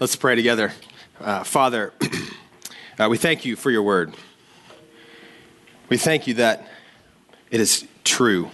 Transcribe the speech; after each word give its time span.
Let's 0.00 0.16
pray 0.16 0.34
together. 0.34 0.72
Uh, 1.20 1.44
Father, 1.44 1.92
uh, 2.98 3.08
we 3.10 3.18
thank 3.18 3.44
you 3.44 3.54
for 3.54 3.70
your 3.70 3.82
word. 3.82 4.14
We 5.90 5.98
thank 5.98 6.26
you 6.26 6.32
that 6.34 6.66
it 7.50 7.60
is 7.60 7.86
true 8.02 8.50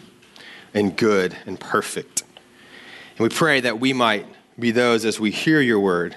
and 0.75 0.97
good 0.97 1.37
and 1.47 1.61
perfect. 1.61 2.25
And 3.17 3.21
we 3.21 3.29
pray 3.29 3.61
that 3.61 3.79
we 3.79 3.93
might 3.93 4.27
be 4.59 4.73
those, 4.73 5.05
as 5.05 5.21
we 5.21 5.31
hear 5.31 5.61
your 5.61 5.79
word, 5.79 6.17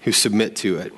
who 0.00 0.10
submit 0.10 0.56
to 0.56 0.78
it. 0.78 0.92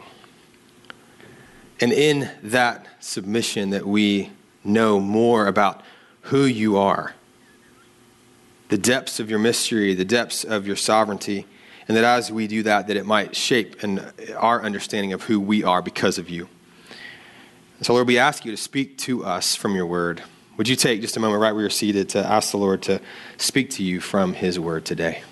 And 1.83 1.93
in 1.93 2.31
that 2.45 2.87
submission, 2.99 3.69
that 3.71 3.85
we 3.85 4.31
know 4.65 4.99
more 4.99 5.49
about 5.49 5.83
who 6.23 6.45
you 6.47 6.79
are, 6.79 7.15
the 8.71 8.79
depths 8.79 9.21
of 9.21 9.29
your 9.29 9.39
mystery, 9.39 9.93
the 9.93 10.07
depths 10.07 10.45
of 10.45 10.67
your 10.67 10.77
sovereignty, 10.77 11.47
and 11.89 11.97
that 11.97 12.05
as 12.05 12.31
we 12.31 12.47
do 12.47 12.63
that, 12.63 12.87
that 12.87 12.97
it 12.97 13.07
might 13.07 13.35
shape 13.35 13.83
and 13.83 14.13
our 14.37 14.63
understanding 14.63 15.13
of 15.13 15.23
who 15.23 15.41
we 15.41 15.65
are 15.65 15.83
because 15.83 16.19
of 16.19 16.31
you. 16.31 16.49
So, 17.83 17.95
Lord, 17.95 18.07
we 18.07 18.19
ask 18.19 18.45
you 18.45 18.53
to 18.53 18.57
speak 18.57 18.97
to 18.99 19.25
us 19.25 19.57
from 19.57 19.75
your 19.75 19.87
word. 19.87 20.23
Would 20.57 20.69
you 20.69 20.77
take 20.77 21.01
just 21.01 21.17
a 21.17 21.21
moment 21.21 21.43
right 21.43 21.53
where 21.53 21.63
you're 21.63 21.71
seated 21.71 22.11
to 22.11 22.25
ask 22.25 22.53
the 22.53 22.59
Lord 22.59 22.83
to 22.83 23.01
speak 23.39 23.71
to 23.71 23.83
you 23.83 24.01
from 24.01 24.35
his 24.35 24.61
word 24.61 24.85
today? 24.85 25.23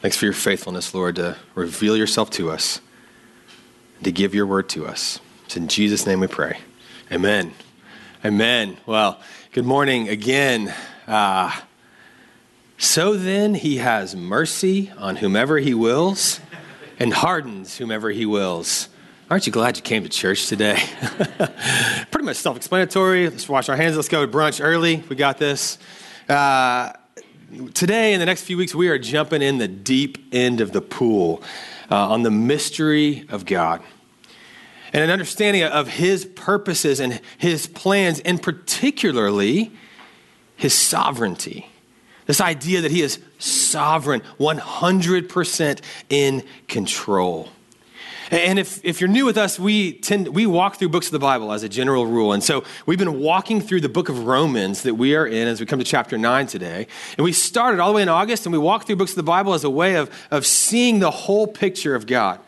Thanks 0.00 0.18
for 0.18 0.26
your 0.26 0.34
faithfulness, 0.34 0.94
Lord, 0.94 1.16
to 1.16 1.38
reveal 1.54 1.96
yourself 1.96 2.28
to 2.32 2.50
us, 2.50 2.82
to 4.02 4.12
give 4.12 4.34
your 4.34 4.46
word 4.46 4.68
to 4.68 4.86
us. 4.86 5.18
It's 5.46 5.56
in 5.56 5.66
Jesus' 5.66 6.06
name 6.06 6.20
we 6.20 6.26
pray. 6.26 6.58
Amen. 7.14 7.54
Amen. 8.24 8.76
Well, 8.86 9.20
good 9.52 9.64
morning 9.64 10.08
again. 10.08 10.74
Uh, 11.06 11.52
so 12.76 13.14
then, 13.14 13.54
he 13.54 13.76
has 13.76 14.16
mercy 14.16 14.90
on 14.98 15.14
whomever 15.14 15.58
he 15.58 15.74
wills 15.74 16.40
and 16.98 17.12
hardens 17.12 17.78
whomever 17.78 18.10
he 18.10 18.26
wills. 18.26 18.88
Aren't 19.30 19.46
you 19.46 19.52
glad 19.52 19.76
you 19.76 19.82
came 19.84 20.02
to 20.02 20.08
church 20.08 20.48
today? 20.48 20.74
Pretty 22.10 22.24
much 22.24 22.38
self 22.38 22.56
explanatory. 22.56 23.30
Let's 23.30 23.48
wash 23.48 23.68
our 23.68 23.76
hands. 23.76 23.94
Let's 23.94 24.08
go 24.08 24.26
to 24.26 24.32
brunch 24.32 24.60
early. 24.60 25.04
We 25.08 25.14
got 25.14 25.38
this. 25.38 25.78
Uh, 26.28 26.94
today, 27.74 28.14
in 28.14 28.18
the 28.18 28.26
next 28.26 28.42
few 28.42 28.58
weeks, 28.58 28.74
we 28.74 28.88
are 28.88 28.98
jumping 28.98 29.40
in 29.40 29.58
the 29.58 29.68
deep 29.68 30.18
end 30.32 30.60
of 30.60 30.72
the 30.72 30.80
pool 30.80 31.44
uh, 31.92 32.10
on 32.10 32.24
the 32.24 32.32
mystery 32.32 33.24
of 33.28 33.46
God 33.46 33.84
and 34.94 35.02
an 35.02 35.10
understanding 35.10 35.64
of 35.64 35.88
His 35.88 36.24
purposes 36.24 37.00
and 37.00 37.20
His 37.36 37.66
plans, 37.66 38.20
and 38.20 38.40
particularly 38.40 39.72
His 40.56 40.72
sovereignty. 40.72 41.68
This 42.26 42.40
idea 42.40 42.80
that 42.80 42.92
He 42.92 43.02
is 43.02 43.18
sovereign, 43.38 44.22
100% 44.38 45.80
in 46.08 46.44
control. 46.68 47.48
And 48.30 48.58
if, 48.58 48.82
if 48.84 49.00
you're 49.00 49.08
new 49.08 49.26
with 49.26 49.36
us, 49.36 49.58
we 49.58 49.94
tend 49.94 50.28
we 50.28 50.46
walk 50.46 50.76
through 50.76 50.88
books 50.88 51.06
of 51.06 51.12
the 51.12 51.18
Bible 51.18 51.52
as 51.52 51.62
a 51.62 51.68
general 51.68 52.06
rule. 52.06 52.32
And 52.32 52.42
so 52.42 52.64
we've 52.86 52.98
been 52.98 53.20
walking 53.20 53.60
through 53.60 53.82
the 53.82 53.88
book 53.88 54.08
of 54.08 54.26
Romans 54.26 54.82
that 54.82 54.94
we 54.94 55.14
are 55.14 55.26
in 55.26 55.46
as 55.46 55.60
we 55.60 55.66
come 55.66 55.78
to 55.78 55.84
chapter 55.84 56.16
9 56.16 56.46
today. 56.46 56.86
And 57.18 57.24
we 57.24 57.32
started 57.32 57.80
all 57.80 57.90
the 57.90 57.96
way 57.96 58.02
in 58.02 58.08
August 58.08 58.46
and 58.46 58.52
we 58.52 58.58
walked 58.58 58.86
through 58.86 58.96
books 58.96 59.12
of 59.12 59.16
the 59.16 59.22
Bible 59.24 59.52
as 59.52 59.62
a 59.62 59.68
way 59.68 59.96
of, 59.96 60.10
of 60.30 60.46
seeing 60.46 61.00
the 61.00 61.10
whole 61.10 61.46
picture 61.46 61.94
of 61.94 62.06
God 62.06 62.40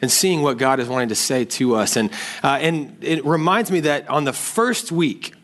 and 0.00 0.10
seeing 0.10 0.42
what 0.42 0.58
God 0.58 0.80
is 0.80 0.88
wanting 0.88 1.08
to 1.08 1.14
say 1.14 1.44
to 1.44 1.74
us. 1.74 1.96
And, 1.96 2.10
uh, 2.42 2.58
and 2.60 2.96
it 3.02 3.24
reminds 3.24 3.70
me 3.70 3.80
that 3.80 4.08
on 4.08 4.24
the 4.24 4.32
first 4.32 4.92
week, 4.92 5.34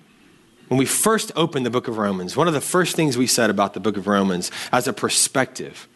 when 0.69 0.79
we 0.79 0.87
first 0.87 1.33
opened 1.37 1.67
the 1.67 1.71
book 1.71 1.89
of 1.89 1.99
Romans, 1.99 2.37
one 2.37 2.49
of 2.49 2.55
the 2.55 2.61
first 2.61 2.97
things 2.97 3.17
we 3.17 3.27
said 3.27 3.51
about 3.51 3.75
the 3.75 3.81
book 3.81 3.97
of 3.97 4.07
Romans 4.07 4.51
as 4.73 4.89
a 4.89 4.93
perspective 4.93 5.89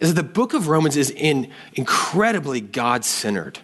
is 0.00 0.14
that 0.14 0.20
the 0.20 0.28
book 0.28 0.52
of 0.52 0.68
Romans 0.68 0.96
is 0.96 1.10
in 1.10 1.50
incredibly 1.74 2.60
God 2.60 3.04
centered, 3.04 3.60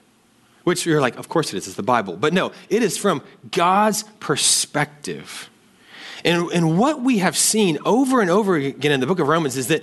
which 0.65 0.87
you're 0.87 1.01
like, 1.01 1.17
of 1.17 1.29
course 1.29 1.53
it 1.53 1.57
is, 1.57 1.67
it's 1.67 1.77
the 1.77 1.83
Bible. 1.83 2.17
But 2.17 2.33
no, 2.33 2.53
it 2.71 2.83
is 2.83 2.97
from 2.97 3.23
God's 3.51 4.05
perspective. 4.21 5.51
And, 6.25 6.51
and 6.53 6.79
what 6.79 7.03
we 7.03 7.19
have 7.19 7.37
seen 7.37 7.79
over 7.85 8.21
and 8.21 8.31
over 8.31 8.57
again 8.57 8.93
in 8.93 9.01
the 9.01 9.07
book 9.07 9.19
of 9.19 9.29
Romans 9.29 9.57
is 9.57 9.69
that 9.69 9.83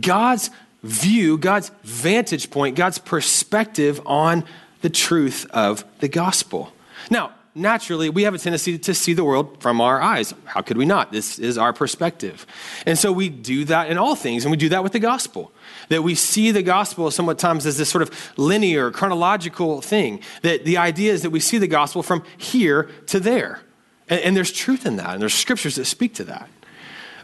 God's 0.00 0.50
view, 0.86 1.38
God's 1.38 1.70
vantage 1.82 2.50
point, 2.50 2.76
God's 2.76 2.98
perspective 2.98 4.00
on 4.06 4.44
the 4.82 4.90
truth 4.90 5.46
of 5.50 5.84
the 6.00 6.08
gospel. 6.08 6.72
Now, 7.10 7.32
naturally, 7.54 8.10
we 8.10 8.22
have 8.24 8.34
a 8.34 8.38
tendency 8.38 8.78
to 8.78 8.94
see 8.94 9.14
the 9.14 9.24
world 9.24 9.60
from 9.60 9.80
our 9.80 10.00
eyes. 10.00 10.34
How 10.44 10.60
could 10.60 10.76
we 10.76 10.84
not? 10.84 11.10
This 11.10 11.38
is 11.38 11.56
our 11.58 11.72
perspective. 11.72 12.46
And 12.84 12.98
so 12.98 13.10
we 13.10 13.28
do 13.28 13.64
that 13.64 13.90
in 13.90 13.98
all 13.98 14.14
things, 14.14 14.44
and 14.44 14.50
we 14.50 14.56
do 14.56 14.68
that 14.68 14.82
with 14.82 14.92
the 14.92 14.98
gospel. 14.98 15.50
That 15.88 16.02
we 16.02 16.14
see 16.14 16.50
the 16.50 16.62
gospel 16.62 17.10
somewhat 17.10 17.38
times 17.38 17.66
as 17.66 17.78
this 17.78 17.88
sort 17.88 18.02
of 18.02 18.32
linear, 18.36 18.90
chronological 18.90 19.80
thing. 19.80 20.20
That 20.42 20.64
the 20.64 20.76
idea 20.76 21.12
is 21.12 21.22
that 21.22 21.30
we 21.30 21.40
see 21.40 21.58
the 21.58 21.66
gospel 21.66 22.02
from 22.02 22.22
here 22.36 22.90
to 23.06 23.18
there. 23.18 23.60
And, 24.08 24.20
and 24.20 24.36
there's 24.36 24.52
truth 24.52 24.84
in 24.86 24.96
that, 24.96 25.10
and 25.14 25.22
there's 25.22 25.34
scriptures 25.34 25.76
that 25.76 25.86
speak 25.86 26.14
to 26.14 26.24
that. 26.24 26.48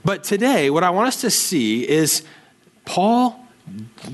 But 0.04 0.24
today, 0.24 0.70
what 0.70 0.82
I 0.82 0.90
want 0.90 1.08
us 1.08 1.20
to 1.20 1.30
see 1.30 1.88
is 1.88 2.24
Paul 2.84 3.41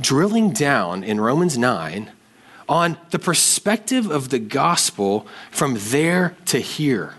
drilling 0.01 0.53
down 0.53 1.03
in 1.03 1.21
Romans 1.21 1.57
9 1.57 2.11
on 2.69 2.99
the 3.11 3.19
perspective 3.19 4.11
of 4.11 4.29
the 4.29 4.39
gospel 4.39 5.27
from 5.51 5.77
there 5.79 6.37
to 6.47 6.59
here. 6.59 7.15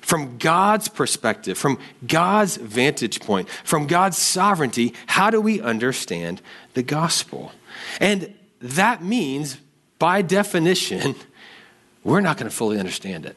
From 0.00 0.38
God's 0.38 0.88
perspective, 0.88 1.56
from 1.56 1.78
God's 2.06 2.56
vantage 2.56 3.20
point, 3.20 3.48
from 3.48 3.86
God's 3.86 4.18
sovereignty, 4.18 4.94
how 5.06 5.30
do 5.30 5.40
we 5.40 5.60
understand 5.60 6.42
the 6.74 6.82
gospel? 6.82 7.52
And 8.00 8.34
that 8.60 9.02
means, 9.02 9.58
by 9.98 10.22
definition, 10.22 11.14
we're 12.04 12.20
not 12.20 12.36
going 12.36 12.50
to 12.50 12.56
fully 12.56 12.78
understand 12.78 13.26
it 13.26 13.36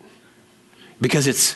because 0.99 1.27
it's 1.27 1.55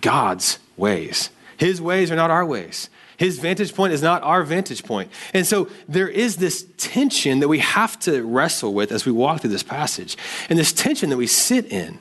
God's 0.00 0.58
ways. 0.76 1.30
His 1.56 1.80
ways 1.80 2.10
are 2.10 2.16
not 2.16 2.30
our 2.30 2.44
ways. 2.44 2.90
His 3.22 3.38
vantage 3.38 3.72
point 3.72 3.92
is 3.92 4.02
not 4.02 4.24
our 4.24 4.42
vantage 4.42 4.82
point. 4.82 5.08
And 5.32 5.46
so 5.46 5.68
there 5.86 6.08
is 6.08 6.38
this 6.38 6.66
tension 6.76 7.38
that 7.38 7.46
we 7.46 7.60
have 7.60 7.96
to 8.00 8.24
wrestle 8.24 8.74
with 8.74 8.90
as 8.90 9.06
we 9.06 9.12
walk 9.12 9.42
through 9.42 9.50
this 9.50 9.62
passage. 9.62 10.16
And 10.50 10.58
this 10.58 10.72
tension 10.72 11.08
that 11.10 11.16
we 11.16 11.28
sit 11.28 11.66
in, 11.66 12.00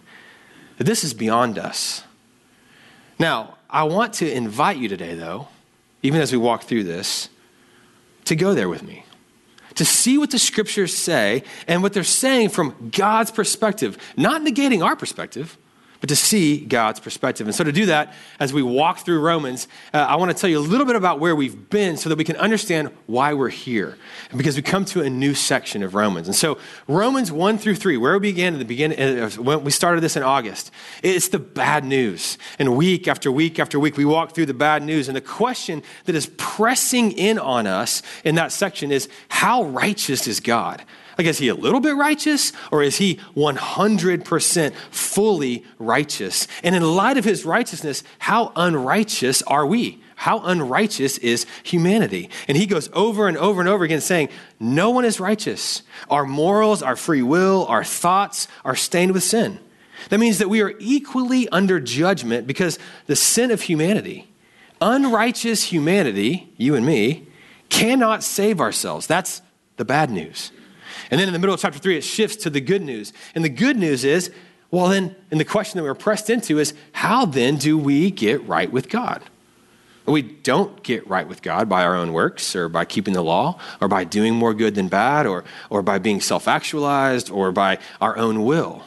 that 0.80 0.86
this 0.86 1.04
is 1.04 1.14
beyond 1.14 1.59
us. 1.59 2.04
Now, 3.20 3.59
I 3.70 3.84
want 3.84 4.14
to 4.14 4.32
invite 4.32 4.78
you 4.78 4.88
today, 4.88 5.14
though, 5.14 5.48
even 6.02 6.22
as 6.22 6.32
we 6.32 6.40
walk 6.40 6.64
through 6.64 6.86
this, 6.86 7.30
to 8.26 8.36
go 8.36 8.56
there 8.56 8.68
with 8.68 8.82
me. 8.82 9.06
To 9.76 9.86
see 9.86 10.18
what 10.18 10.32
the 10.32 10.40
scriptures 10.40 10.98
say 10.98 11.44
and 11.68 11.84
what 11.84 11.94
they're 11.94 12.03
saying 12.03 12.50
from 12.50 12.90
God's 12.92 13.30
perspective, 13.30 13.96
not 14.18 14.42
negating 14.42 14.84
our 14.84 14.96
perspective, 14.96 15.56
but 16.02 16.10
to 16.10 16.16
see 16.16 16.66
God's 16.66 17.00
perspective. 17.00 17.48
And 17.48 17.56
so, 17.56 17.64
to 17.64 17.72
do 17.72 17.86
that, 17.86 18.14
as 18.40 18.52
we 18.52 18.64
walk 18.64 19.06
through 19.06 19.22
Romans, 19.22 19.68
uh, 19.94 20.00
I 20.00 20.16
want 20.16 20.36
to 20.36 20.40
tell 20.40 20.50
you 20.50 20.58
a 20.58 20.60
little 20.60 20.86
bit 20.86 20.96
about 20.96 21.20
where 21.20 21.36
we've 21.36 21.70
been 21.70 21.96
so 21.96 22.10
that 22.10 22.18
we 22.18 22.24
can 22.24 22.36
understand 22.38 22.90
why 23.06 23.34
we're 23.34 23.50
here. 23.50 23.98
Because 24.36 24.56
we 24.56 24.64
come 24.64 24.84
to 24.86 25.04
a 25.04 25.10
new 25.10 25.36
section 25.36 25.84
of 25.84 25.94
Romans. 25.94 26.28
And 26.28 26.36
so, 26.36 26.58
Romans 26.88 27.32
1 27.32 27.60
through 27.60 27.76
3, 27.76 27.98
where 27.98 28.14
we 28.14 28.32
began 28.32 28.54
at 28.54 28.60
the 28.60 28.66
beginning, 28.66 29.00
uh, 29.00 29.30
when 29.32 29.64
we 29.64 29.70
started 29.70 30.02
this 30.02 30.18
in 30.18 30.24
August, 30.24 30.72
it's 31.04 31.30
the 31.30 31.40
bad 31.40 31.86
news. 31.86 32.40
And 32.58 32.76
week 32.76 33.08
after 33.08 33.32
week 33.32 33.60
after 33.60 33.80
week, 33.80 33.96
we 33.96 34.06
walk 34.06 34.34
through 34.34 34.48
the 34.48 34.56
bad 34.56 34.82
news. 34.82 35.08
And 35.08 35.16
the 35.16 35.22
question 35.22 35.84
that 36.06 36.16
is 36.16 36.32
pressing 36.38 37.12
in 37.12 37.38
on 37.38 37.68
us 37.68 38.02
in 38.26 38.36
that 38.36 38.52
section 38.52 38.92
is 38.92 39.08
how 39.30 39.66
righteous 39.66 40.28
is 40.28 40.40
God? 40.40 40.84
Like, 41.18 41.28
is 41.28 41.38
he 41.38 41.48
a 41.50 41.56
little 41.56 41.80
bit 41.80 41.96
righteous 41.96 42.54
or 42.72 42.84
is 42.84 42.98
he 42.98 43.16
100% 43.36 44.74
fully 44.92 45.66
righteous? 45.80 46.48
And 46.64 46.76
in 46.76 46.84
light 46.84 47.18
of 47.18 47.26
his 47.26 47.46
righteousness, 47.46 48.04
how 48.20 48.52
unrighteous 48.56 49.41
are 49.44 49.66
we? 49.66 50.02
How 50.16 50.40
unrighteous 50.40 51.18
is 51.18 51.47
humanity? 51.64 52.30
And 52.47 52.56
he 52.56 52.68
goes 52.68 52.90
over 52.94 53.28
and 53.28 53.38
over 53.38 53.59
and 53.59 53.68
over 53.68 53.84
again 53.84 54.02
saying, 54.02 54.30
No 54.59 54.91
one 54.91 55.03
is 55.03 55.20
righteous. 55.20 55.82
Our 56.09 56.26
morals, 56.26 56.84
our 56.84 56.96
free 56.96 57.24
will, 57.24 57.66
our 57.66 57.84
thoughts 57.84 58.47
are 58.64 58.76
stained 58.76 59.14
with 59.14 59.24
sin. 59.24 59.59
That 60.09 60.20
means 60.20 60.38
that 60.38 60.50
we 60.50 60.62
are 60.62 60.74
equally 60.80 61.50
under 61.50 61.80
judgment 61.80 62.46
because 62.46 62.78
the 63.08 63.16
sin 63.16 63.50
of 63.50 63.64
humanity, 63.64 64.32
unrighteous 64.80 65.64
humanity, 65.64 66.53
you 66.56 66.76
and 66.76 66.85
me, 66.85 67.28
cannot 67.70 68.24
save 68.24 68.62
ourselves. 68.62 69.08
That's 69.08 69.41
the 69.78 69.85
bad 69.85 70.12
news. 70.12 70.52
And 71.11 71.19
then 71.19 71.28
in 71.28 71.34
the 71.34 71.40
middle 71.40 71.53
of 71.53 71.59
chapter 71.59 71.78
three, 71.78 71.97
it 71.97 72.03
shifts 72.03 72.37
to 72.43 72.49
the 72.49 72.61
good 72.61 72.81
news. 72.81 73.13
And 73.35 73.43
the 73.43 73.49
good 73.49 73.78
news 73.78 74.03
is, 74.05 74.31
well, 74.72 74.87
then, 74.87 75.16
and 75.29 75.40
the 75.40 75.46
question 75.46 75.78
that 75.78 75.84
we're 75.84 75.93
pressed 75.93 76.29
into 76.29 76.58
is, 76.58 76.73
how 76.93 77.25
then 77.25 77.58
do 77.58 77.78
we 77.78 78.09
get 78.09 78.41
right 78.47 78.72
with 78.72 78.90
God? 78.90 79.22
We 80.05 80.22
don't 80.23 80.81
get 80.81 81.08
right 81.08 81.28
with 81.28 81.41
God 81.41 81.69
by 81.69 81.84
our 81.84 81.96
own 81.96 82.11
works 82.11 82.55
or 82.55 82.67
by 82.69 82.85
keeping 82.85 83.13
the 83.13 83.22
law 83.22 83.59
or 83.79 83.87
by 83.87 84.03
doing 84.03 84.34
more 84.34 84.53
good 84.53 84.73
than 84.73 84.87
bad 84.87 85.28
or, 85.28 85.43
or 85.69 85.84
by 85.84 85.99
being 85.99 86.22
self 86.22 86.47
actualized 86.47 87.29
or 87.29 87.52
by 87.52 87.78
our 87.99 88.17
own 88.17 88.43
will. 88.43 88.84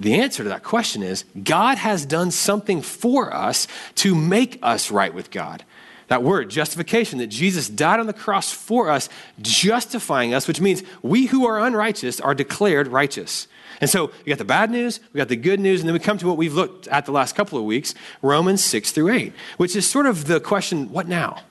the 0.00 0.14
answer 0.14 0.42
to 0.42 0.48
that 0.48 0.64
question 0.64 1.02
is 1.02 1.24
God 1.44 1.78
has 1.78 2.06
done 2.06 2.30
something 2.30 2.80
for 2.80 3.32
us 3.32 3.68
to 3.96 4.14
make 4.14 4.58
us 4.62 4.90
right 4.90 5.12
with 5.12 5.30
God. 5.30 5.64
That 6.10 6.24
word, 6.24 6.50
justification, 6.50 7.20
that 7.20 7.28
Jesus 7.28 7.68
died 7.68 8.00
on 8.00 8.08
the 8.08 8.12
cross 8.12 8.50
for 8.50 8.90
us, 8.90 9.08
justifying 9.40 10.34
us, 10.34 10.48
which 10.48 10.60
means 10.60 10.82
we 11.02 11.26
who 11.26 11.46
are 11.46 11.60
unrighteous 11.60 12.20
are 12.20 12.34
declared 12.34 12.88
righteous. 12.88 13.46
And 13.80 13.88
so 13.88 14.10
we 14.26 14.30
got 14.30 14.38
the 14.38 14.44
bad 14.44 14.72
news, 14.72 14.98
we 15.12 15.18
got 15.18 15.28
the 15.28 15.36
good 15.36 15.60
news, 15.60 15.78
and 15.78 15.88
then 15.88 15.92
we 15.92 16.00
come 16.00 16.18
to 16.18 16.26
what 16.26 16.36
we've 16.36 16.52
looked 16.52 16.88
at 16.88 17.06
the 17.06 17.12
last 17.12 17.36
couple 17.36 17.60
of 17.60 17.64
weeks 17.64 17.94
Romans 18.22 18.62
6 18.64 18.90
through 18.90 19.10
8, 19.10 19.32
which 19.56 19.76
is 19.76 19.88
sort 19.88 20.06
of 20.06 20.26
the 20.26 20.40
question 20.40 20.90
what 20.90 21.06
now? 21.06 21.44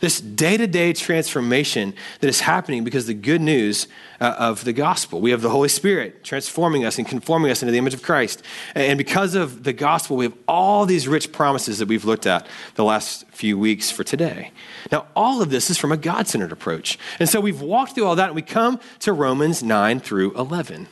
This 0.00 0.20
day 0.20 0.56
to 0.56 0.66
day 0.66 0.92
transformation 0.92 1.94
that 2.20 2.28
is 2.28 2.40
happening 2.40 2.84
because 2.84 3.06
the 3.06 3.14
good 3.14 3.40
news 3.40 3.88
uh, 4.20 4.34
of 4.38 4.64
the 4.64 4.72
gospel. 4.72 5.20
We 5.20 5.30
have 5.30 5.42
the 5.42 5.50
Holy 5.50 5.68
Spirit 5.68 6.24
transforming 6.24 6.84
us 6.84 6.98
and 6.98 7.06
conforming 7.06 7.50
us 7.50 7.62
into 7.62 7.72
the 7.72 7.78
image 7.78 7.94
of 7.94 8.02
Christ. 8.02 8.42
And 8.74 8.98
because 8.98 9.34
of 9.34 9.64
the 9.64 9.72
gospel, 9.72 10.16
we 10.16 10.24
have 10.24 10.34
all 10.46 10.86
these 10.86 11.08
rich 11.08 11.32
promises 11.32 11.78
that 11.78 11.88
we've 11.88 12.04
looked 12.04 12.26
at 12.26 12.46
the 12.74 12.84
last 12.84 13.26
few 13.28 13.58
weeks 13.58 13.90
for 13.90 14.04
today. 14.04 14.52
Now, 14.90 15.06
all 15.14 15.42
of 15.42 15.50
this 15.50 15.70
is 15.70 15.78
from 15.78 15.92
a 15.92 15.96
God 15.96 16.28
centered 16.28 16.52
approach. 16.52 16.98
And 17.18 17.28
so 17.28 17.40
we've 17.40 17.60
walked 17.60 17.94
through 17.94 18.06
all 18.06 18.16
that 18.16 18.26
and 18.26 18.36
we 18.36 18.42
come 18.42 18.80
to 19.00 19.12
Romans 19.12 19.62
9 19.62 20.00
through 20.00 20.34
11. 20.34 20.88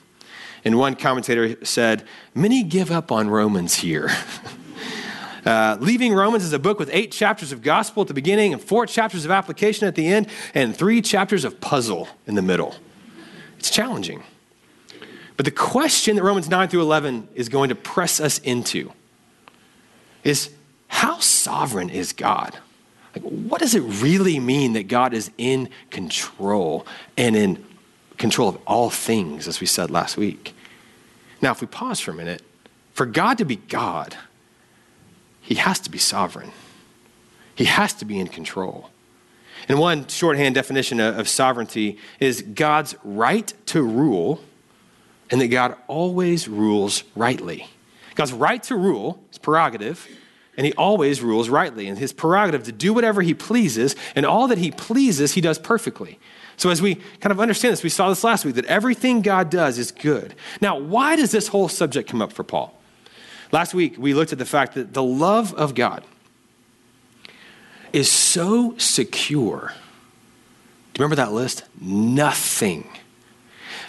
And 0.64 0.78
one 0.78 0.96
commentator 0.96 1.64
said, 1.64 2.04
Many 2.34 2.64
give 2.64 2.90
up 2.90 3.12
on 3.12 3.30
Romans 3.30 3.76
here. 3.76 4.10
Uh, 5.46 5.76
leaving 5.80 6.12
Romans 6.12 6.42
is 6.42 6.52
a 6.52 6.58
book 6.58 6.80
with 6.80 6.90
eight 6.92 7.12
chapters 7.12 7.52
of 7.52 7.62
gospel 7.62 8.02
at 8.02 8.08
the 8.08 8.14
beginning 8.14 8.52
and 8.52 8.60
four 8.60 8.84
chapters 8.84 9.24
of 9.24 9.30
application 9.30 9.86
at 9.86 9.94
the 9.94 10.08
end 10.08 10.26
and 10.54 10.76
three 10.76 11.00
chapters 11.00 11.44
of 11.44 11.60
puzzle 11.60 12.08
in 12.26 12.34
the 12.34 12.42
middle. 12.42 12.74
It's 13.56 13.70
challenging. 13.70 14.24
But 15.36 15.44
the 15.44 15.52
question 15.52 16.16
that 16.16 16.24
Romans 16.24 16.48
9 16.48 16.68
through 16.68 16.82
11 16.82 17.28
is 17.34 17.48
going 17.48 17.68
to 17.68 17.76
press 17.76 18.20
us 18.20 18.38
into 18.38 18.92
is 20.24 20.50
how 20.88 21.20
sovereign 21.20 21.90
is 21.90 22.12
God? 22.12 22.58
Like, 23.14 23.22
what 23.22 23.60
does 23.60 23.76
it 23.76 23.82
really 23.82 24.40
mean 24.40 24.72
that 24.72 24.88
God 24.88 25.14
is 25.14 25.30
in 25.38 25.68
control 25.90 26.86
and 27.16 27.36
in 27.36 27.64
control 28.18 28.48
of 28.48 28.58
all 28.66 28.90
things, 28.90 29.46
as 29.46 29.60
we 29.60 29.66
said 29.66 29.90
last 29.92 30.16
week? 30.16 30.54
Now, 31.40 31.52
if 31.52 31.60
we 31.60 31.68
pause 31.68 32.00
for 32.00 32.10
a 32.10 32.14
minute, 32.14 32.42
for 32.94 33.06
God 33.06 33.38
to 33.38 33.44
be 33.44 33.56
God, 33.56 34.16
he 35.46 35.54
has 35.54 35.78
to 35.80 35.90
be 35.90 35.98
sovereign. 35.98 36.50
He 37.54 37.66
has 37.66 37.94
to 37.94 38.04
be 38.04 38.18
in 38.18 38.26
control. 38.26 38.90
And 39.68 39.78
one 39.78 40.08
shorthand 40.08 40.56
definition 40.56 40.98
of 40.98 41.28
sovereignty 41.28 41.98
is 42.18 42.42
God's 42.42 42.96
right 43.04 43.52
to 43.66 43.82
rule, 43.82 44.40
and 45.30 45.40
that 45.40 45.48
God 45.48 45.76
always 45.86 46.48
rules 46.48 47.04
rightly. 47.14 47.68
God's 48.16 48.32
right 48.32 48.60
to 48.64 48.74
rule 48.74 49.22
is 49.30 49.38
prerogative, 49.38 50.08
and 50.56 50.66
he 50.66 50.72
always 50.72 51.22
rules 51.22 51.48
rightly. 51.48 51.86
And 51.86 51.96
his 51.96 52.12
prerogative 52.12 52.64
to 52.64 52.72
do 52.72 52.92
whatever 52.92 53.22
he 53.22 53.32
pleases, 53.32 53.94
and 54.16 54.26
all 54.26 54.48
that 54.48 54.58
he 54.58 54.72
pleases, 54.72 55.34
he 55.34 55.40
does 55.40 55.60
perfectly. 55.60 56.18
So, 56.56 56.70
as 56.70 56.82
we 56.82 56.96
kind 57.20 57.30
of 57.30 57.38
understand 57.38 57.72
this, 57.72 57.84
we 57.84 57.88
saw 57.88 58.08
this 58.08 58.24
last 58.24 58.44
week 58.44 58.56
that 58.56 58.64
everything 58.64 59.22
God 59.22 59.48
does 59.48 59.78
is 59.78 59.92
good. 59.92 60.34
Now, 60.60 60.76
why 60.76 61.14
does 61.14 61.30
this 61.30 61.48
whole 61.48 61.68
subject 61.68 62.10
come 62.10 62.20
up 62.20 62.32
for 62.32 62.42
Paul? 62.42 62.76
Last 63.52 63.74
week, 63.74 63.96
we 63.98 64.14
looked 64.14 64.32
at 64.32 64.38
the 64.38 64.46
fact 64.46 64.74
that 64.74 64.92
the 64.92 65.02
love 65.02 65.54
of 65.54 65.74
God 65.74 66.04
is 67.92 68.10
so 68.10 68.76
secure. 68.78 69.72
Do 70.92 71.00
you 71.00 71.04
remember 71.04 71.16
that 71.16 71.32
list? 71.32 71.64
Nothing, 71.80 72.88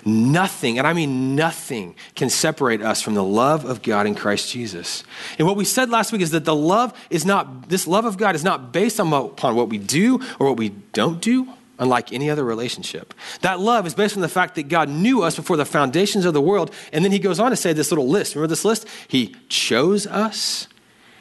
nothing, 0.05 0.77
and 0.77 0.85
I 0.85 0.93
mean 0.93 1.35
nothing, 1.35 1.95
can 2.15 2.29
separate 2.29 2.81
us 2.81 3.01
from 3.01 3.15
the 3.15 3.23
love 3.23 3.65
of 3.65 3.81
God 3.81 4.05
in 4.05 4.15
Christ 4.15 4.51
Jesus. 4.51 5.03
And 5.37 5.47
what 5.47 5.57
we 5.57 5.65
said 5.65 5.89
last 5.89 6.11
week 6.11 6.21
is 6.21 6.31
that 6.31 6.45
the 6.45 6.55
love 6.55 6.93
is 7.09 7.25
not, 7.25 7.69
this 7.69 7.87
love 7.87 8.05
of 8.05 8.17
God 8.17 8.35
is 8.35 8.43
not 8.43 8.71
based 8.71 8.99
on, 8.99 9.11
upon 9.11 9.55
what 9.55 9.69
we 9.69 9.77
do 9.77 10.21
or 10.39 10.47
what 10.47 10.57
we 10.57 10.69
don't 10.69 11.21
do 11.21 11.53
unlike 11.79 12.11
any 12.11 12.29
other 12.29 12.43
relationship. 12.43 13.13
That 13.41 13.59
love 13.59 13.85
is 13.85 13.93
based 13.93 14.15
on 14.15 14.21
the 14.21 14.29
fact 14.29 14.55
that 14.55 14.67
God 14.67 14.89
knew 14.89 15.23
us 15.23 15.35
before 15.35 15.57
the 15.57 15.65
foundations 15.65 16.25
of 16.25 16.33
the 16.33 16.41
world. 16.41 16.73
And 16.91 17.03
then 17.03 17.11
he 17.11 17.19
goes 17.19 17.39
on 17.39 17.51
to 17.51 17.57
say 17.57 17.73
this 17.73 17.91
little 17.91 18.07
list. 18.07 18.35
Remember 18.35 18.47
this 18.47 18.65
list? 18.65 18.87
He 19.07 19.35
chose 19.49 20.07
us, 20.07 20.67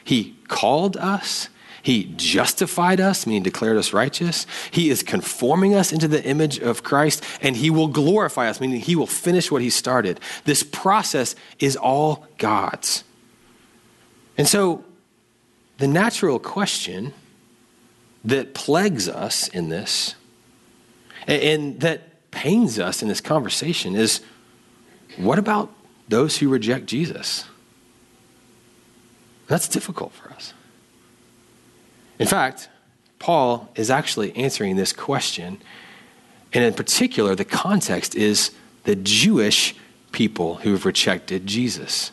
he 0.03 0.35
called 0.47 0.97
us. 0.97 1.49
He 1.83 2.11
justified 2.17 2.99
us, 2.99 3.25
meaning 3.25 3.43
declared 3.43 3.77
us 3.77 3.93
righteous. 3.93 4.45
He 4.71 4.89
is 4.89 5.03
conforming 5.03 5.73
us 5.73 5.93
into 5.93 6.09
the 6.09 6.21
image 6.21 6.59
of 6.59 6.83
Christ, 6.83 7.23
and 7.41 7.55
He 7.55 7.69
will 7.69 7.87
glorify 7.87 8.49
us, 8.49 8.59
meaning 8.59 8.81
He 8.81 8.93
will 8.93 9.07
finish 9.07 9.49
what 9.49 9.61
He 9.61 9.69
started. 9.69 10.19
This 10.43 10.63
process 10.63 11.33
is 11.59 11.77
all 11.77 12.27
God's. 12.39 13.05
And 14.37 14.49
so, 14.49 14.83
the 15.77 15.87
natural 15.87 16.39
question 16.39 17.13
that 18.25 18.53
plagues 18.53 19.07
us 19.07 19.47
in 19.47 19.69
this 19.69 20.15
and 21.27 21.79
that 21.81 22.31
pains 22.31 22.79
us 22.79 23.01
in 23.01 23.07
this 23.07 23.21
conversation 23.21 23.95
is 23.95 24.21
what 25.17 25.37
about 25.39 25.71
those 26.07 26.37
who 26.37 26.49
reject 26.49 26.85
Jesus? 26.85 27.45
That's 29.47 29.67
difficult 29.67 30.13
for 30.13 30.31
us. 30.31 30.53
In 32.19 32.27
fact, 32.27 32.69
Paul 33.19 33.69
is 33.75 33.89
actually 33.89 34.35
answering 34.35 34.75
this 34.75 34.93
question. 34.93 35.59
And 36.53 36.63
in 36.63 36.73
particular, 36.73 37.35
the 37.35 37.45
context 37.45 38.15
is 38.15 38.51
the 38.83 38.95
Jewish 38.95 39.75
people 40.11 40.55
who 40.55 40.71
have 40.71 40.85
rejected 40.85 41.45
Jesus. 41.45 42.11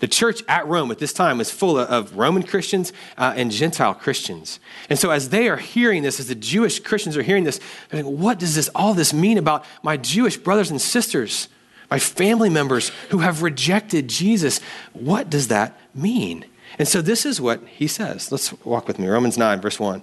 The 0.00 0.08
church 0.08 0.42
at 0.48 0.66
Rome 0.66 0.90
at 0.90 0.98
this 0.98 1.12
time 1.12 1.38
was 1.38 1.50
full 1.50 1.78
of 1.78 2.16
Roman 2.16 2.42
Christians 2.42 2.92
uh, 3.18 3.34
and 3.36 3.50
Gentile 3.50 3.94
Christians. 3.94 4.58
And 4.88 4.98
so, 4.98 5.10
as 5.10 5.28
they 5.28 5.48
are 5.48 5.58
hearing 5.58 6.02
this, 6.02 6.18
as 6.18 6.28
the 6.28 6.34
Jewish 6.34 6.80
Christians 6.80 7.16
are 7.18 7.22
hearing 7.22 7.44
this, 7.44 7.58
they're 7.58 8.02
thinking, 8.02 8.18
what 8.18 8.38
does 8.38 8.54
this, 8.54 8.70
all 8.74 8.94
this 8.94 9.12
mean 9.12 9.36
about 9.36 9.64
my 9.82 9.98
Jewish 9.98 10.38
brothers 10.38 10.70
and 10.70 10.80
sisters, 10.80 11.48
my 11.90 11.98
family 11.98 12.48
members 12.48 12.88
who 13.10 13.18
have 13.18 13.42
rejected 13.42 14.08
Jesus? 14.08 14.60
What 14.94 15.28
does 15.28 15.48
that 15.48 15.78
mean? 15.94 16.46
And 16.78 16.88
so, 16.88 17.02
this 17.02 17.26
is 17.26 17.38
what 17.38 17.62
he 17.66 17.86
says. 17.86 18.32
Let's 18.32 18.52
walk 18.64 18.88
with 18.88 18.98
me. 18.98 19.06
Romans 19.06 19.36
9, 19.36 19.60
verse 19.60 19.78
1. 19.78 20.02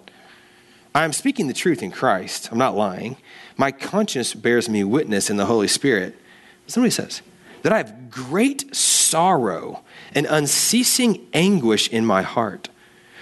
I 0.93 1.05
am 1.05 1.13
speaking 1.13 1.47
the 1.47 1.53
truth 1.53 1.81
in 1.81 1.89
Christ. 1.89 2.49
I'm 2.51 2.57
not 2.59 2.75
lying. 2.75 3.17
My 3.55 3.71
conscience 3.71 4.35
bears 4.35 4.69
me 4.69 4.83
witness 4.83 5.31
in 5.31 5.37
the 5.37 5.47
Holy 5.47 5.67
Spirit. 5.67 6.15
Somebody 6.67 6.91
says, 6.91 7.21
that 7.67 7.73
I 7.73 7.77
have 7.77 8.09
great 8.09 8.75
sorrow 9.09 9.83
and 10.13 10.25
unceasing 10.29 11.27
anguish 11.33 11.87
in 11.89 12.05
my 12.05 12.21
heart. 12.21 12.69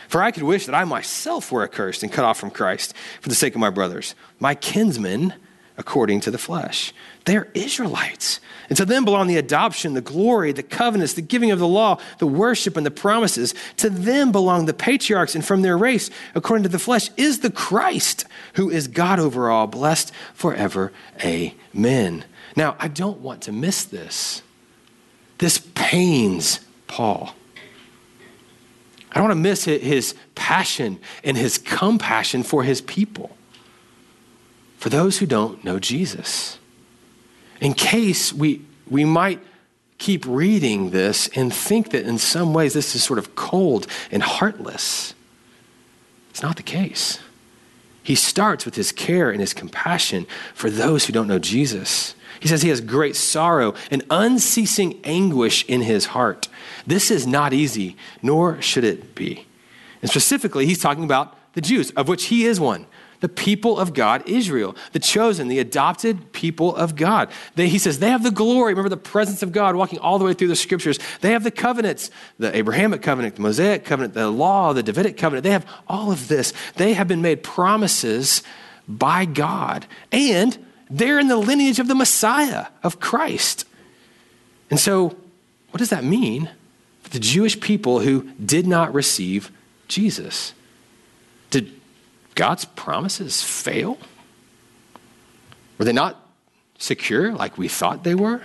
For 0.08 0.22
I 0.22 0.32
could 0.32 0.44
wish 0.44 0.66
that 0.66 0.76
I 0.76 0.84
myself 0.84 1.52
were 1.52 1.64
accursed 1.64 2.04
and 2.04 2.12
cut 2.12 2.26
off 2.26 2.40
from 2.40 2.52
Christ 2.52 2.94
for 3.22 3.30
the 3.30 3.36
sake 3.36 3.56
of 3.56 3.60
my 3.60 3.70
brothers, 3.70 4.16
my 4.40 4.56
kinsmen 4.56 5.34
according 5.78 6.22
to 6.22 6.32
the 6.32 6.38
flesh. 6.38 6.94
They 7.26 7.36
are 7.36 7.50
Israelites. 7.54 8.40
And 8.70 8.78
to 8.78 8.86
them 8.86 9.06
belong 9.06 9.28
the 9.28 9.38
adoption, 9.38 9.94
the 9.94 10.02
glory, 10.02 10.52
the 10.52 10.64
covenants, 10.64 11.14
the 11.14 11.22
giving 11.22 11.52
of 11.52 11.60
the 11.60 11.68
law, 11.68 12.00
the 12.20 12.28
worship, 12.28 12.78
and 12.78 12.86
the 12.86 12.92
promises. 12.92 13.54
To 13.78 13.90
them 13.90 14.32
belong 14.32 14.66
the 14.66 14.74
patriarchs, 14.74 15.36
and 15.36 15.46
from 15.46 15.62
their 15.62 15.78
race, 15.78 16.10
according 16.34 16.64
to 16.64 16.70
the 16.70 16.80
flesh, 16.80 17.10
is 17.18 17.40
the 17.40 17.52
Christ, 17.52 18.26
who 18.54 18.70
is 18.70 18.88
God 18.88 19.20
over 19.20 19.50
all, 19.50 19.68
blessed 19.68 20.12
forever. 20.34 20.92
Amen. 21.24 22.26
Now, 22.56 22.76
I 22.80 22.88
don't 22.88 23.20
want 23.20 23.42
to 23.44 23.52
miss 23.52 23.84
this. 23.84 24.42
This 25.38 25.60
pains 25.76 26.60
Paul. 26.88 27.36
I 29.12 29.20
don't 29.20 29.30
want 29.30 29.38
to 29.38 29.42
miss 29.42 29.64
his 29.64 30.14
passion 30.36 31.00
and 31.24 31.38
his 31.38 31.58
compassion 31.58 32.44
for 32.44 32.64
his 32.64 32.82
people, 32.82 33.36
for 34.78 34.90
those 34.90 35.20
who 35.20 35.26
don't 35.26 35.64
know 35.64 35.80
Jesus. 35.80 36.60
In 37.62 37.74
case 37.74 38.34
we, 38.34 38.62
we 38.90 39.06
might 39.06 39.40
keep 39.98 40.26
reading 40.28 40.90
this 40.90 41.30
and 41.30 41.54
think 41.54 41.92
that 41.92 42.06
in 42.06 42.18
some 42.18 42.54
ways 42.54 42.74
this 42.74 42.96
is 42.96 43.04
sort 43.04 43.20
of 43.20 43.36
cold 43.36 43.88
and 44.12 44.22
heartless. 44.22 45.14
It's 46.30 46.42
not 46.42 46.58
the 46.58 46.64
case. 46.64 47.20
He 48.04 48.16
starts 48.16 48.66
with 48.66 48.76
his 48.76 48.92
care 48.92 49.32
and 49.32 49.40
his 49.40 49.54
compassion 49.54 50.28
for 50.54 50.70
those 50.70 51.06
who 51.06 51.14
don't 51.14 51.28
know 51.28 51.40
Jesus. 51.40 52.15
He 52.40 52.48
says 52.48 52.62
he 52.62 52.70
has 52.70 52.82
great 52.82 53.16
sorrow 53.16 53.74
and 53.90 54.04
unceasing 54.10 55.00
anguish 55.04 55.66
in 55.66 55.82
his 55.82 56.08
heart. 56.08 56.48
This 56.86 57.12
is 57.12 57.26
not 57.26 57.54
easy, 57.54 57.96
nor 58.22 58.62
should 58.62 58.84
it 58.84 59.16
be. 59.16 59.46
And 60.02 60.10
specifically, 60.10 60.66
he's 60.66 60.80
talking 60.80 61.04
about 61.04 61.38
the 61.54 61.62
Jews, 61.62 61.92
of 61.92 62.08
which 62.08 62.26
he 62.26 62.46
is 62.46 62.60
one. 62.60 62.86
The 63.22 63.30
people 63.30 63.80
of 63.80 63.94
God, 63.94 64.28
Israel, 64.28 64.76
the 64.92 65.00
chosen, 65.00 65.48
the 65.48 65.58
adopted 65.58 66.32
people 66.34 66.76
of 66.76 66.96
God. 66.96 67.32
They, 67.56 67.70
he 67.70 67.80
says 67.80 67.98
they 67.98 68.10
have 68.10 68.24
the 68.24 68.30
glory. 68.30 68.74
Remember 68.74 68.90
the 68.90 68.98
presence 68.98 69.42
of 69.42 69.52
God 69.52 69.76
walking 69.76 70.00
all 70.00 70.20
the 70.20 70.26
way 70.26 70.34
through 70.34 70.50
the 70.50 70.56
scriptures. 70.56 71.00
They 71.22 71.32
have 71.32 71.44
the 71.44 71.50
covenants, 71.50 72.12
the 72.38 72.56
Abrahamic 72.56 73.02
covenant, 73.02 73.38
the 73.38 73.42
Mosaic 73.42 73.86
covenant, 73.86 74.14
the 74.14 74.30
law, 74.30 74.74
the 74.74 74.84
Davidic 74.84 75.18
covenant. 75.18 75.44
They 75.44 75.52
have 75.52 75.66
all 75.88 76.12
of 76.12 76.28
this. 76.28 76.54
They 76.76 76.94
have 76.94 77.08
been 77.08 77.22
made 77.22 77.42
promises 77.42 78.44
by 78.88 79.26
God. 79.26 79.88
And 80.12 80.64
they're 80.90 81.20
in 81.20 81.28
the 81.28 81.38
lineage 81.38 81.80
of 81.80 81.88
the 81.88 81.96
Messiah, 81.96 82.68
of 82.84 83.00
Christ. 83.00 83.66
And 84.70 84.80
so, 84.80 85.16
what 85.72 85.80
does 85.80 85.90
that 85.90 86.04
mean 86.04 86.50
for 87.02 87.10
the 87.10 87.20
Jewish 87.20 87.60
people 87.60 88.00
who 88.00 88.30
did 88.44 88.68
not 88.68 88.94
receive 88.94 89.52
Jesus? 89.88 90.54
Did 91.50 91.72
God's 92.36 92.66
promises 92.66 93.42
fail? 93.42 93.98
Were 95.78 95.86
they 95.86 95.94
not 95.94 96.22
secure 96.78 97.34
like 97.34 97.58
we 97.58 97.68
thought 97.68 98.04
they 98.04 98.16
were? 98.16 98.42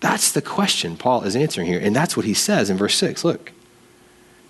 That's 0.00 0.32
the 0.32 0.42
question 0.42 0.96
Paul 0.96 1.22
is 1.22 1.34
answering 1.34 1.66
here. 1.66 1.80
And 1.80 1.96
that's 1.96 2.16
what 2.16 2.26
he 2.26 2.34
says 2.34 2.68
in 2.68 2.76
verse 2.76 2.94
6. 2.96 3.24
Look. 3.24 3.52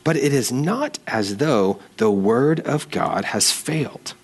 But 0.02 0.16
it 0.16 0.35
is 0.35 0.52
not 0.52 0.99
as 1.06 1.38
though 1.38 1.80
the 1.97 2.11
word 2.11 2.61
of 2.61 2.90
God 2.90 3.26
has 3.26 3.50
failed. 3.50 4.14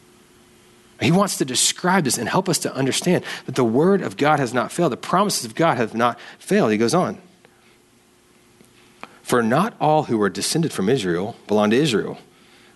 He 1.00 1.10
wants 1.10 1.38
to 1.38 1.44
describe 1.44 2.04
this 2.04 2.18
and 2.18 2.28
help 2.28 2.48
us 2.48 2.58
to 2.60 2.74
understand 2.74 3.24
that 3.46 3.54
the 3.54 3.64
word 3.64 4.02
of 4.02 4.16
God 4.16 4.38
has 4.38 4.52
not 4.52 4.70
failed. 4.70 4.92
The 4.92 4.98
promises 4.98 5.44
of 5.44 5.54
God 5.54 5.78
have 5.78 5.94
not 5.94 6.18
failed. 6.38 6.72
He 6.72 6.78
goes 6.78 6.94
on. 6.94 7.20
For 9.22 9.42
not 9.42 9.74
all 9.80 10.04
who 10.04 10.20
are 10.20 10.28
descended 10.28 10.72
from 10.72 10.88
Israel 10.88 11.36
belong 11.46 11.70
to 11.70 11.76
Israel. 11.76 12.18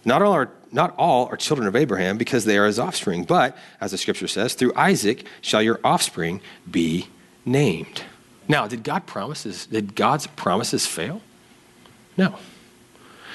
Not 0.04 0.22
all 0.22 0.32
are 0.32 0.50
not 0.72 0.94
all 0.98 1.26
are 1.26 1.36
children 1.36 1.68
of 1.68 1.76
Abraham 1.76 2.18
because 2.18 2.44
they 2.44 2.58
are 2.58 2.66
his 2.66 2.80
offspring, 2.80 3.24
but 3.24 3.56
as 3.80 3.92
the 3.92 3.98
scripture 3.98 4.26
says, 4.26 4.54
through 4.54 4.72
Isaac 4.74 5.24
shall 5.40 5.62
your 5.62 5.78
offspring 5.84 6.40
be 6.68 7.06
named. 7.44 8.02
Now, 8.48 8.66
did 8.66 8.82
God 8.82 9.06
promises 9.06 9.66
did 9.66 9.94
God's 9.94 10.26
promises 10.26 10.86
fail? 10.86 11.20
No. 12.16 12.38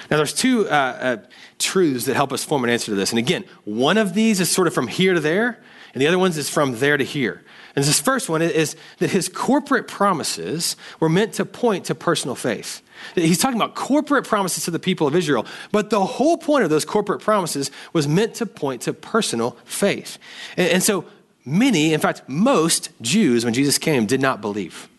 Now, 0.10 0.18
there's 0.18 0.34
two 0.34 0.68
uh, 0.68 0.72
uh, 0.72 1.18
truths 1.60 2.06
that 2.06 2.16
help 2.16 2.34
us 2.34 2.44
form 2.44 2.64
an 2.64 2.70
answer 2.70 2.88
to 2.88 2.96
this. 2.96 3.12
And 3.12 3.20
again, 3.20 3.46
one 3.66 3.98
of 3.98 4.14
these 4.14 4.40
is 4.40 4.50
sort 4.50 4.68
of 4.68 4.74
from 4.74 4.88
here 4.88 5.14
to 5.14 5.20
there, 5.20 5.60
and 5.94 6.02
the 6.02 6.08
other 6.08 6.20
one 6.20 6.32
is 6.32 6.50
from 6.50 6.80
there 6.80 6.98
to 6.98 7.04
here. 7.04 7.44
And 7.76 7.86
this 7.86 8.00
first 8.00 8.30
one 8.30 8.42
is 8.42 8.76
that 8.98 9.12
his 9.12 9.30
corporate 9.30 9.88
promises 9.88 10.76
were 11.00 11.10
meant 11.10 11.34
to 11.34 11.46
point 11.46 11.86
to 11.86 11.96
personal 11.96 12.36
faith. 12.36 12.82
He's 13.16 13.38
talking 13.38 13.58
about 13.58 13.76
corporate 13.76 14.28
promises 14.28 14.66
to 14.66 14.72
the 14.72 14.80
people 14.80 15.08
of 15.08 15.16
Israel, 15.16 15.46
but 15.72 15.90
the 15.90 16.04
whole 16.04 16.38
point 16.38 16.64
of 16.64 16.70
those 16.70 16.84
corporate 16.84 17.22
promises 17.22 17.72
was 17.94 18.08
meant 18.08 18.34
to 18.36 18.46
point 18.46 18.82
to 18.84 18.94
personal 18.94 19.52
faith. 19.66 20.18
And, 20.58 20.70
and 20.70 20.84
so 20.84 21.06
many, 21.46 21.94
in 21.94 22.02
fact, 22.02 22.24
most 22.28 22.90
Jews, 23.02 23.46
when 23.46 23.54
Jesus 23.54 23.78
came, 23.78 24.06
did 24.06 24.22
not 24.22 24.42
believe. 24.42 24.90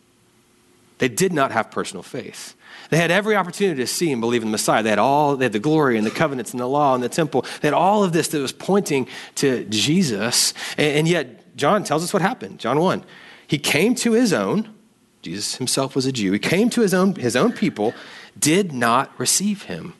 They 0.98 1.08
did 1.08 1.32
not 1.32 1.52
have 1.52 1.70
personal 1.70 2.02
faith. 2.02 2.54
They 2.90 2.96
had 2.96 3.10
every 3.10 3.36
opportunity 3.36 3.80
to 3.80 3.86
see 3.86 4.10
and 4.12 4.20
believe 4.20 4.42
in 4.42 4.48
the 4.48 4.52
Messiah. 4.52 4.82
They 4.82 4.90
had 4.90 4.98
all, 4.98 5.36
they 5.36 5.46
had 5.46 5.52
the 5.52 5.60
glory 5.60 5.96
and 5.96 6.06
the 6.06 6.10
covenants 6.10 6.50
and 6.50 6.60
the 6.60 6.66
law 6.66 6.94
and 6.94 7.02
the 7.02 7.08
temple. 7.08 7.42
They 7.60 7.68
had 7.68 7.74
all 7.74 8.02
of 8.02 8.12
this 8.12 8.28
that 8.28 8.40
was 8.40 8.52
pointing 8.52 9.06
to 9.36 9.64
Jesus. 9.66 10.52
And, 10.76 10.98
and 10.98 11.08
yet, 11.08 11.56
John 11.56 11.84
tells 11.84 12.02
us 12.02 12.12
what 12.12 12.22
happened. 12.22 12.58
John 12.58 12.80
1. 12.80 13.04
He 13.46 13.58
came 13.58 13.94
to 13.96 14.12
his 14.12 14.32
own. 14.32 14.74
Jesus 15.22 15.56
himself 15.56 15.94
was 15.94 16.06
a 16.06 16.12
Jew. 16.12 16.32
He 16.32 16.38
came 16.38 16.70
to 16.70 16.80
his 16.80 16.94
own, 16.94 17.14
his 17.14 17.36
own 17.36 17.52
people, 17.52 17.94
did 18.38 18.72
not 18.72 19.12
receive 19.18 19.64
him. 19.64 19.94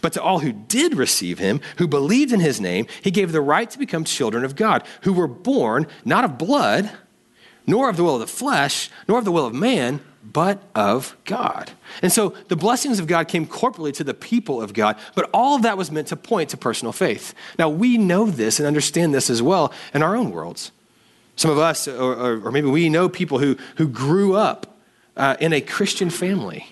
But 0.00 0.12
to 0.12 0.22
all 0.22 0.40
who 0.40 0.52
did 0.52 0.94
receive 0.94 1.38
him, 1.38 1.60
who 1.78 1.88
believed 1.88 2.32
in 2.32 2.40
his 2.40 2.60
name, 2.60 2.86
he 3.02 3.10
gave 3.10 3.32
the 3.32 3.40
right 3.40 3.68
to 3.70 3.78
become 3.78 4.04
children 4.04 4.44
of 4.44 4.54
God, 4.54 4.84
who 5.02 5.12
were 5.12 5.26
born 5.26 5.86
not 6.04 6.24
of 6.24 6.38
blood, 6.38 6.90
nor 7.66 7.88
of 7.88 7.96
the 7.96 8.04
will 8.04 8.14
of 8.14 8.20
the 8.20 8.26
flesh, 8.26 8.90
nor 9.08 9.18
of 9.18 9.24
the 9.24 9.32
will 9.32 9.46
of 9.46 9.54
man, 9.54 10.00
but 10.22 10.62
of 10.74 11.16
God. 11.24 11.70
And 12.02 12.12
so 12.12 12.34
the 12.48 12.56
blessings 12.56 12.98
of 12.98 13.06
God 13.06 13.28
came 13.28 13.46
corporately 13.46 13.92
to 13.94 14.04
the 14.04 14.14
people 14.14 14.60
of 14.60 14.74
God, 14.74 14.96
but 15.14 15.30
all 15.32 15.56
of 15.56 15.62
that 15.62 15.78
was 15.78 15.90
meant 15.90 16.08
to 16.08 16.16
point 16.16 16.50
to 16.50 16.56
personal 16.56 16.92
faith. 16.92 17.34
Now, 17.58 17.68
we 17.68 17.96
know 17.96 18.26
this 18.26 18.58
and 18.60 18.66
understand 18.66 19.14
this 19.14 19.30
as 19.30 19.42
well 19.42 19.72
in 19.94 20.02
our 20.02 20.16
own 20.16 20.30
worlds. 20.30 20.72
Some 21.36 21.50
of 21.50 21.58
us, 21.58 21.88
or, 21.88 22.46
or 22.46 22.52
maybe 22.52 22.68
we 22.68 22.88
know 22.88 23.08
people 23.08 23.38
who, 23.38 23.56
who 23.76 23.88
grew 23.88 24.34
up 24.34 24.76
uh, 25.16 25.36
in 25.40 25.52
a 25.52 25.60
Christian 25.60 26.10
family 26.10 26.66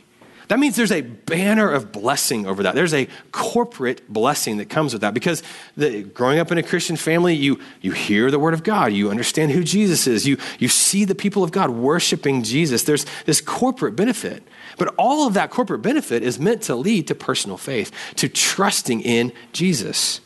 that 0.48 0.58
means 0.58 0.76
there's 0.76 0.92
a 0.92 1.02
banner 1.02 1.70
of 1.70 1.92
blessing 1.92 2.46
over 2.46 2.62
that. 2.62 2.74
There's 2.74 2.94
a 2.94 3.06
corporate 3.32 4.10
blessing 4.10 4.56
that 4.56 4.70
comes 4.70 4.94
with 4.94 5.02
that 5.02 5.12
because 5.12 5.42
the, 5.76 6.02
growing 6.02 6.38
up 6.38 6.50
in 6.50 6.56
a 6.56 6.62
Christian 6.62 6.96
family, 6.96 7.34
you, 7.34 7.60
you 7.82 7.92
hear 7.92 8.30
the 8.30 8.38
word 8.38 8.54
of 8.54 8.62
God, 8.62 8.92
you 8.94 9.10
understand 9.10 9.52
who 9.52 9.62
Jesus 9.62 10.06
is, 10.06 10.26
you, 10.26 10.38
you 10.58 10.68
see 10.68 11.04
the 11.04 11.14
people 11.14 11.44
of 11.44 11.52
God 11.52 11.68
worshiping 11.70 12.42
Jesus. 12.42 12.82
There's 12.82 13.04
this 13.26 13.42
corporate 13.42 13.94
benefit. 13.94 14.42
But 14.78 14.94
all 14.96 15.26
of 15.26 15.34
that 15.34 15.50
corporate 15.50 15.82
benefit 15.82 16.22
is 16.22 16.38
meant 16.38 16.62
to 16.62 16.74
lead 16.74 17.08
to 17.08 17.14
personal 17.14 17.58
faith, 17.58 17.92
to 18.16 18.28
trusting 18.28 19.02
in 19.02 19.32
Jesus. 19.52 20.22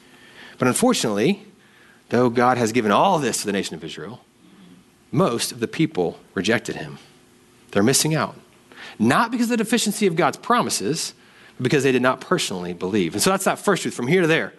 But 0.56 0.68
unfortunately, 0.68 1.46
though 2.10 2.30
God 2.30 2.58
has 2.58 2.70
given 2.70 2.92
all 2.92 3.18
this 3.18 3.40
to 3.40 3.46
the 3.46 3.52
nation 3.52 3.74
of 3.74 3.82
Israel, 3.82 4.20
most 5.10 5.50
of 5.50 5.58
the 5.58 5.68
people 5.68 6.20
rejected 6.34 6.76
him. 6.76 6.98
They're 7.72 7.82
missing 7.82 8.14
out 8.14 8.36
not 9.02 9.30
because 9.30 9.46
of 9.46 9.50
the 9.50 9.56
deficiency 9.56 10.06
of 10.06 10.14
God's 10.16 10.36
promises, 10.36 11.14
but 11.56 11.64
because 11.64 11.82
they 11.82 11.92
did 11.92 12.02
not 12.02 12.20
personally 12.20 12.72
believe. 12.72 13.14
And 13.14 13.22
so 13.22 13.30
that's 13.30 13.44
that 13.44 13.58
first 13.58 13.82
truth 13.82 13.94
from 13.94 14.06
here 14.06 14.20
to 14.20 14.26
there. 14.26 14.54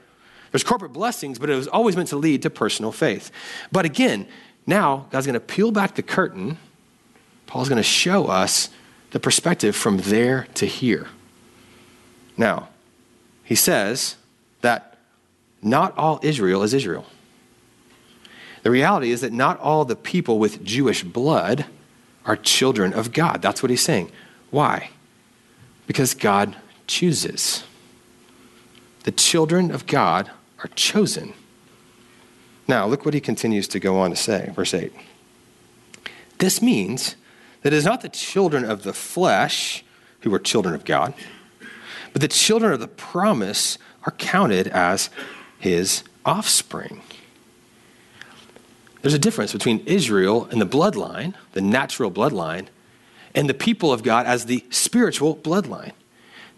There's 0.51 0.63
corporate 0.63 0.93
blessings, 0.93 1.39
but 1.39 1.49
it 1.49 1.55
was 1.55 1.67
always 1.67 1.95
meant 1.95 2.09
to 2.09 2.17
lead 2.17 2.41
to 2.43 2.49
personal 2.49 2.91
faith. 2.91 3.31
But 3.71 3.85
again, 3.85 4.27
now 4.67 5.07
God's 5.11 5.25
going 5.25 5.33
to 5.33 5.39
peel 5.39 5.71
back 5.71 5.95
the 5.95 6.03
curtain. 6.03 6.57
Paul's 7.47 7.69
going 7.69 7.77
to 7.77 7.83
show 7.83 8.27
us 8.27 8.69
the 9.11 9.19
perspective 9.19 9.75
from 9.75 9.97
there 9.99 10.47
to 10.55 10.65
here. 10.65 11.07
Now, 12.35 12.69
he 13.43 13.55
says 13.55 14.17
that 14.61 14.97
not 15.61 15.97
all 15.97 16.19
Israel 16.21 16.63
is 16.63 16.73
Israel. 16.73 17.05
The 18.63 18.71
reality 18.71 19.11
is 19.11 19.21
that 19.21 19.31
not 19.31 19.59
all 19.59 19.85
the 19.85 19.95
people 19.95 20.37
with 20.37 20.63
Jewish 20.63 21.03
blood 21.03 21.65
are 22.25 22.35
children 22.35 22.93
of 22.93 23.13
God. 23.13 23.41
That's 23.41 23.63
what 23.63 23.69
he's 23.69 23.81
saying. 23.81 24.11
Why? 24.53 24.91
Because 25.87 26.13
God 26.13 26.55
chooses. 26.85 27.63
The 29.03 29.11
children 29.11 29.71
of 29.71 29.87
God 29.87 30.29
are 30.59 30.69
chosen. 30.75 31.33
Now, 32.67 32.85
look 32.85 33.03
what 33.03 33.15
he 33.15 33.19
continues 33.19 33.67
to 33.69 33.79
go 33.79 33.97
on 33.97 34.11
to 34.11 34.15
say, 34.15 34.51
verse 34.55 34.75
8. 34.75 34.93
This 36.37 36.61
means 36.61 37.15
that 37.63 37.73
it 37.73 37.77
is 37.77 37.83
not 37.83 38.01
the 38.01 38.09
children 38.09 38.63
of 38.63 38.83
the 38.83 38.93
flesh 38.93 39.83
who 40.19 40.31
are 40.35 40.39
children 40.39 40.75
of 40.75 40.85
God, 40.85 41.15
but 42.11 42.21
the 42.21 42.27
children 42.27 42.73
of 42.73 42.79
the 42.79 42.87
promise 42.87 43.79
are 44.03 44.11
counted 44.11 44.67
as 44.67 45.09
his 45.57 46.03
offspring. 46.25 47.01
There's 49.01 49.15
a 49.15 49.19
difference 49.19 49.51
between 49.51 49.79
Israel 49.87 50.45
and 50.51 50.61
the 50.61 50.67
bloodline, 50.67 51.33
the 51.53 51.61
natural 51.61 52.11
bloodline, 52.11 52.67
and 53.35 53.49
the 53.49 53.53
people 53.53 53.91
of 53.91 54.03
God 54.03 54.25
as 54.25 54.45
the 54.45 54.63
spiritual 54.69 55.35
bloodline. 55.35 55.93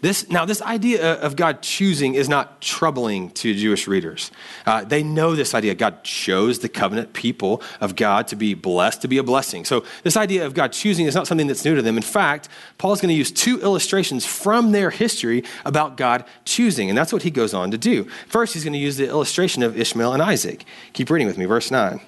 This, 0.02 0.28
now, 0.28 0.44
this 0.44 0.60
idea 0.60 1.14
of 1.14 1.36
God 1.36 1.62
choosing 1.62 2.14
is 2.14 2.28
not 2.28 2.60
troubling 2.60 3.30
to 3.30 3.54
Jewish 3.54 3.88
readers. 3.88 4.30
Uh, 4.66 4.84
they 4.84 5.02
know 5.02 5.34
this 5.34 5.54
idea. 5.54 5.74
God 5.74 6.04
chose 6.04 6.58
the 6.58 6.68
covenant 6.68 7.14
people 7.14 7.62
of 7.80 7.96
God 7.96 8.28
to 8.28 8.36
be 8.36 8.52
blessed, 8.52 9.00
to 9.02 9.08
be 9.08 9.16
a 9.16 9.22
blessing. 9.22 9.64
So, 9.64 9.84
this 10.02 10.16
idea 10.16 10.44
of 10.44 10.52
God 10.52 10.72
choosing 10.72 11.06
is 11.06 11.14
not 11.14 11.26
something 11.26 11.46
that's 11.46 11.64
new 11.64 11.74
to 11.74 11.82
them. 11.82 11.96
In 11.96 12.02
fact, 12.02 12.50
Paul 12.76 12.92
is 12.92 13.00
going 13.00 13.08
to 13.08 13.18
use 13.18 13.32
two 13.32 13.58
illustrations 13.62 14.26
from 14.26 14.72
their 14.72 14.90
history 14.90 15.44
about 15.64 15.96
God 15.96 16.24
choosing, 16.44 16.90
and 16.90 16.96
that's 16.96 17.12
what 17.12 17.22
he 17.22 17.30
goes 17.30 17.54
on 17.54 17.70
to 17.70 17.78
do. 17.78 18.06
First, 18.28 18.52
he's 18.52 18.64
going 18.64 18.74
to 18.74 18.78
use 18.78 18.98
the 18.98 19.08
illustration 19.08 19.62
of 19.62 19.78
Ishmael 19.78 20.12
and 20.12 20.22
Isaac. 20.22 20.66
Keep 20.92 21.08
reading 21.08 21.26
with 21.26 21.38
me, 21.38 21.46
verse 21.46 21.70
9. 21.70 22.00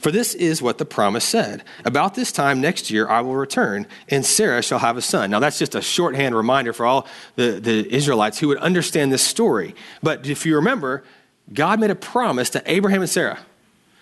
For 0.00 0.10
this 0.10 0.34
is 0.34 0.62
what 0.62 0.78
the 0.78 0.84
promise 0.84 1.24
said 1.24 1.64
About 1.84 2.14
this 2.14 2.32
time 2.32 2.60
next 2.60 2.90
year 2.90 3.08
I 3.08 3.20
will 3.20 3.36
return, 3.36 3.86
and 4.08 4.24
Sarah 4.24 4.62
shall 4.62 4.78
have 4.78 4.96
a 4.96 5.02
son. 5.02 5.30
Now, 5.30 5.40
that's 5.40 5.58
just 5.58 5.74
a 5.74 5.82
shorthand 5.82 6.34
reminder 6.34 6.72
for 6.72 6.86
all 6.86 7.06
the, 7.36 7.60
the 7.60 7.92
Israelites 7.94 8.38
who 8.38 8.48
would 8.48 8.58
understand 8.58 9.12
this 9.12 9.22
story. 9.22 9.74
But 10.02 10.26
if 10.26 10.46
you 10.46 10.56
remember, 10.56 11.04
God 11.52 11.80
made 11.80 11.90
a 11.90 11.94
promise 11.94 12.50
to 12.50 12.62
Abraham 12.70 13.02
and 13.02 13.10
Sarah. 13.10 13.38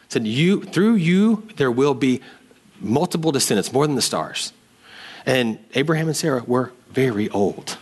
Said, 0.09 0.27
you, 0.27 0.63
through 0.63 0.95
you, 0.95 1.49
there 1.57 1.71
will 1.71 1.95
be 1.95 2.21
multiple 2.81 3.31
descendants, 3.31 3.73
more 3.73 3.87
than 3.87 3.97
the 3.97 4.03
stars. 4.03 4.53
And 5.25 5.59
Abraham 5.75 6.09
and 6.09 6.17
Sarah 6.17 6.43
were 6.45 6.73
very 6.91 7.29
old. 7.31 7.79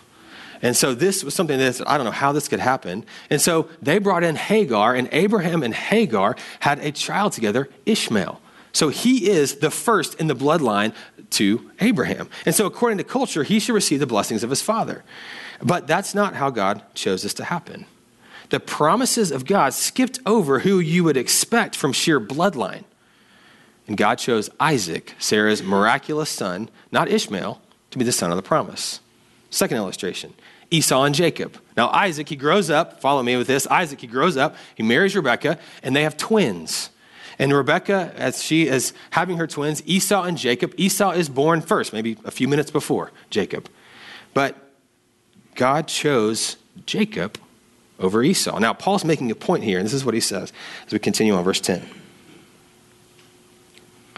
And 0.61 0.75
so 0.75 0.93
this 0.93 1.23
was 1.23 1.33
something 1.33 1.57
that 1.57 1.81
I 1.87 1.97
don't 1.97 2.05
know 2.05 2.11
how 2.11 2.31
this 2.31 2.47
could 2.47 2.59
happen. 2.59 3.05
And 3.29 3.41
so 3.41 3.69
they 3.81 3.97
brought 3.97 4.23
in 4.23 4.35
Hagar, 4.35 4.93
and 4.95 5.07
Abraham 5.11 5.63
and 5.63 5.73
Hagar 5.73 6.35
had 6.59 6.79
a 6.79 6.91
child 6.91 7.33
together, 7.33 7.69
Ishmael. 7.85 8.41
So 8.73 8.89
he 8.89 9.29
is 9.29 9.57
the 9.57 9.71
first 9.71 10.15
in 10.19 10.27
the 10.27 10.35
bloodline 10.35 10.93
to 11.31 11.69
Abraham. 11.79 12.29
And 12.45 12.53
so, 12.53 12.65
according 12.65 12.97
to 12.97 13.03
culture, 13.03 13.43
he 13.43 13.59
should 13.59 13.73
receive 13.73 13.99
the 13.99 14.07
blessings 14.07 14.43
of 14.43 14.49
his 14.49 14.61
father. 14.61 15.03
But 15.61 15.87
that's 15.87 16.15
not 16.15 16.35
how 16.35 16.49
God 16.49 16.81
chose 16.93 17.23
this 17.23 17.33
to 17.35 17.45
happen. 17.45 17.85
The 18.49 18.59
promises 18.59 19.31
of 19.31 19.45
God 19.45 19.73
skipped 19.73 20.19
over 20.25 20.59
who 20.59 20.79
you 20.79 21.03
would 21.03 21.17
expect 21.17 21.75
from 21.75 21.93
sheer 21.93 22.19
bloodline. 22.19 22.83
And 23.87 23.97
God 23.97 24.15
chose 24.15 24.49
Isaac, 24.59 25.15
Sarah's 25.19 25.63
miraculous 25.63 26.29
son, 26.29 26.69
not 26.91 27.09
Ishmael, 27.09 27.61
to 27.91 27.97
be 27.97 28.05
the 28.05 28.11
son 28.11 28.31
of 28.31 28.37
the 28.37 28.43
promise. 28.43 29.01
Second 29.49 29.77
illustration 29.77 30.33
Esau 30.71 31.03
and 31.03 31.15
Jacob. 31.15 31.57
Now, 31.75 31.89
Isaac, 31.89 32.29
he 32.29 32.35
grows 32.35 32.69
up, 32.69 33.01
follow 33.01 33.23
me 33.23 33.35
with 33.37 33.47
this. 33.47 33.65
Isaac, 33.67 34.01
he 34.01 34.07
grows 34.07 34.37
up, 34.37 34.55
he 34.75 34.83
marries 34.83 35.15
Rebekah, 35.15 35.57
and 35.81 35.95
they 35.95 36.03
have 36.03 36.17
twins. 36.17 36.89
And 37.39 37.53
Rebecca, 37.53 38.13
as 38.17 38.43
she 38.43 38.67
is 38.67 38.93
having 39.11 39.37
her 39.37 39.47
twins, 39.47 39.81
Esau 39.85 40.23
and 40.23 40.37
Jacob, 40.37 40.73
Esau 40.77 41.11
is 41.11 41.29
born 41.29 41.61
first, 41.61 41.93
maybe 41.93 42.17
a 42.25 42.31
few 42.31 42.47
minutes 42.47 42.69
before 42.69 43.11
Jacob. 43.29 43.69
But 44.33 44.57
God 45.55 45.87
chose 45.87 46.57
Jacob 46.85 47.39
over 47.97 48.21
Esau. 48.23 48.59
Now, 48.59 48.73
Paul's 48.73 49.05
making 49.05 49.31
a 49.31 49.35
point 49.35 49.63
here, 49.63 49.77
and 49.77 49.85
this 49.85 49.93
is 49.93 50.03
what 50.03 50.13
he 50.13 50.19
says 50.19 50.51
as 50.85 50.93
we 50.93 50.99
continue 50.99 51.33
on 51.33 51.43
verse 51.43 51.61
10. 51.61 51.87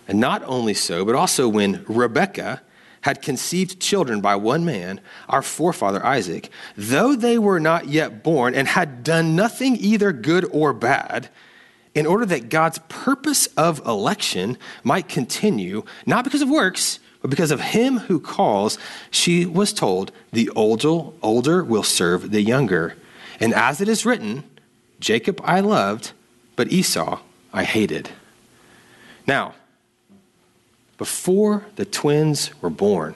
And 0.08 0.20
not 0.20 0.44
only 0.46 0.74
so, 0.74 1.06
but 1.06 1.16
also 1.16 1.48
when 1.48 1.86
Rebekah 1.88 2.62
had 3.02 3.22
conceived 3.22 3.80
children 3.80 4.22
by 4.22 4.36
one 4.36 4.64
man, 4.64 5.02
our 5.28 5.42
forefather 5.42 6.06
Isaac, 6.06 6.50
though 6.78 7.16
they 7.16 7.38
were 7.38 7.60
not 7.60 7.88
yet 7.88 8.24
born 8.24 8.54
and 8.56 8.68
had 8.68 9.04
done 9.04 9.36
nothing 9.36 9.76
either 9.78 10.12
good 10.12 10.46
or 10.52 10.74
bad, 10.74 11.30
in 11.94 12.06
order 12.06 12.26
that 12.26 12.50
God's 12.50 12.80
purpose 12.88 13.48
of 13.58 13.86
election 13.86 14.58
might 14.84 15.10
continue, 15.10 15.84
not 16.06 16.24
because 16.24 16.42
of 16.42 16.50
works, 16.50 17.00
but 17.22 17.30
because 17.30 17.52
of 17.52 17.60
him 17.60 18.00
who 18.00 18.20
calls, 18.20 18.78
she 19.10 19.46
was 19.46 19.74
told, 19.74 20.12
the 20.32 20.50
older, 20.52 21.12
older 21.22 21.64
will 21.64 21.84
serve 21.84 22.32
the 22.32 22.42
younger. 22.42 22.96
And 23.40 23.54
as 23.54 23.82
it 23.82 23.88
is 23.88 24.06
written, 24.06 24.44
Jacob 25.00 25.42
I 25.44 25.60
loved, 25.60 26.14
but 26.56 26.72
Esau 26.72 27.20
I 27.54 27.64
hated. 27.64 28.10
Now, 29.28 29.56
before 31.02 31.66
the 31.78 31.86
twins 31.86 32.52
were 32.62 32.70
born, 32.70 33.16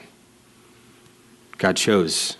God 1.56 1.76
chose 1.76 2.36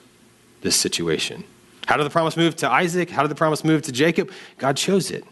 this 0.62 0.74
situation. 0.74 1.44
How 1.86 1.96
did 1.96 2.02
the 2.02 2.10
promise 2.10 2.36
move 2.36 2.56
to 2.56 2.68
Isaac? 2.68 3.10
How 3.10 3.22
did 3.22 3.30
the 3.30 3.36
promise 3.36 3.62
move 3.62 3.82
to 3.82 3.92
Jacob? 3.92 4.32
God 4.58 4.76
chose 4.76 5.08
it. 5.08 5.24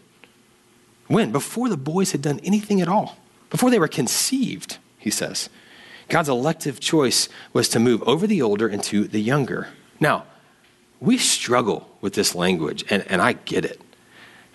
When? 1.07 1.33
Before 1.33 1.67
the 1.67 1.75
boys 1.75 2.13
had 2.13 2.21
done 2.21 2.39
anything 2.45 2.79
at 2.79 2.87
all. 2.87 3.17
Before 3.49 3.69
they 3.69 3.77
were 3.77 3.89
conceived, 3.89 4.77
he 4.97 5.09
says. 5.09 5.49
God's 6.07 6.29
elective 6.29 6.79
choice 6.79 7.27
was 7.51 7.67
to 7.67 7.79
move 7.81 8.01
over 8.03 8.25
the 8.25 8.41
older 8.41 8.69
into 8.69 9.09
the 9.09 9.19
younger. 9.19 9.67
Now, 9.99 10.23
we 11.01 11.17
struggle 11.17 11.89
with 11.99 12.13
this 12.13 12.33
language, 12.33 12.85
and, 12.89 13.03
and 13.09 13.21
I 13.21 13.33
get 13.33 13.65
it. 13.65 13.81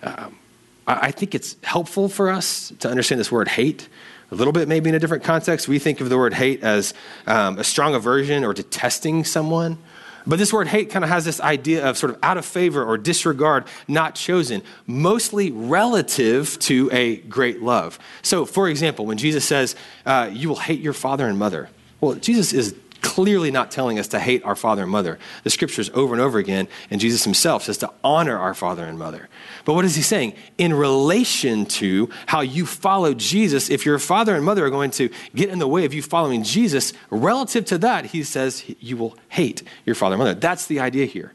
Um, 0.01 0.39
I, 0.87 1.09
I 1.09 1.11
think 1.11 1.35
it's 1.35 1.55
helpful 1.61 2.09
for 2.09 2.31
us 2.31 2.73
to 2.79 2.89
understand 2.89 3.19
this 3.19 3.31
word 3.31 3.47
hate 3.47 3.89
a 4.31 4.35
little 4.35 4.53
bit 4.53 4.67
maybe 4.67 4.89
in 4.89 4.95
a 4.95 4.99
different 4.99 5.23
context. 5.23 5.67
We 5.67 5.77
think 5.77 6.01
of 6.01 6.09
the 6.09 6.17
word 6.17 6.33
hate 6.33 6.63
as 6.63 6.93
um, 7.27 7.59
a 7.59 7.63
strong 7.63 7.93
aversion 7.93 8.43
or 8.43 8.53
detesting 8.53 9.23
someone. 9.25 9.77
But 10.25 10.39
this 10.39 10.53
word 10.53 10.67
hate 10.67 10.89
kind 10.89 11.03
of 11.03 11.09
has 11.09 11.25
this 11.25 11.41
idea 11.41 11.87
of 11.87 11.97
sort 11.97 12.13
of 12.13 12.19
out 12.21 12.37
of 12.37 12.45
favor 12.45 12.83
or 12.83 12.97
disregard, 12.97 13.65
not 13.87 14.15
chosen, 14.15 14.61
mostly 14.85 15.51
relative 15.51 16.59
to 16.59 16.89
a 16.91 17.17
great 17.17 17.61
love. 17.61 17.97
So, 18.21 18.45
for 18.45 18.69
example, 18.69 19.05
when 19.05 19.17
Jesus 19.17 19.45
says, 19.45 19.75
uh, 20.05 20.29
You 20.31 20.47
will 20.49 20.57
hate 20.57 20.79
your 20.79 20.93
father 20.93 21.27
and 21.27 21.39
mother, 21.39 21.69
well, 21.99 22.15
Jesus 22.15 22.53
is 22.53 22.75
clearly 23.01 23.51
not 23.51 23.71
telling 23.71 23.99
us 23.99 24.07
to 24.09 24.19
hate 24.19 24.43
our 24.45 24.55
father 24.55 24.83
and 24.83 24.91
mother. 24.91 25.19
The 25.43 25.49
scriptures 25.49 25.89
over 25.93 26.13
and 26.13 26.21
over 26.21 26.39
again, 26.39 26.67
and 26.89 27.01
Jesus 27.01 27.23
himself 27.23 27.63
says 27.63 27.77
to 27.79 27.91
honor 28.03 28.37
our 28.37 28.53
father 28.53 28.85
and 28.85 28.97
mother. 28.97 29.27
But 29.65 29.73
what 29.73 29.85
is 29.85 29.95
he 29.95 30.01
saying? 30.01 30.33
In 30.57 30.73
relation 30.73 31.65
to 31.65 32.09
how 32.27 32.41
you 32.41 32.65
follow 32.65 33.13
Jesus, 33.13 33.69
if 33.69 33.85
your 33.85 33.99
father 33.99 34.35
and 34.35 34.45
mother 34.45 34.65
are 34.65 34.69
going 34.69 34.91
to 34.91 35.09
get 35.35 35.49
in 35.49 35.59
the 35.59 35.67
way 35.67 35.85
of 35.85 35.93
you 35.93 36.01
following 36.01 36.43
Jesus, 36.43 36.93
relative 37.09 37.65
to 37.65 37.77
that, 37.79 38.05
he 38.05 38.23
says 38.23 38.63
you 38.79 38.97
will 38.97 39.17
hate 39.29 39.63
your 39.85 39.95
father 39.95 40.15
and 40.15 40.19
mother. 40.19 40.33
That's 40.33 40.67
the 40.67 40.79
idea 40.79 41.05
here. 41.05 41.33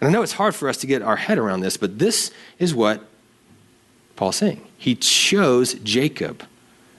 And 0.00 0.08
I 0.08 0.12
know 0.12 0.22
it's 0.22 0.32
hard 0.32 0.54
for 0.54 0.68
us 0.68 0.78
to 0.78 0.86
get 0.86 1.02
our 1.02 1.16
head 1.16 1.38
around 1.38 1.60
this, 1.60 1.76
but 1.76 1.98
this 1.98 2.30
is 2.58 2.74
what 2.74 3.04
Paul's 4.16 4.36
saying. 4.36 4.66
He 4.78 4.94
chose 4.94 5.74
Jacob 5.74 6.44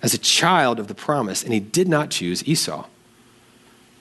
as 0.03 0.13
a 0.13 0.17
child 0.17 0.79
of 0.79 0.87
the 0.87 0.95
promise, 0.95 1.43
and 1.43 1.53
he 1.53 1.59
did 1.59 1.87
not 1.87 2.11
choose 2.11 2.47
Esau. 2.47 2.85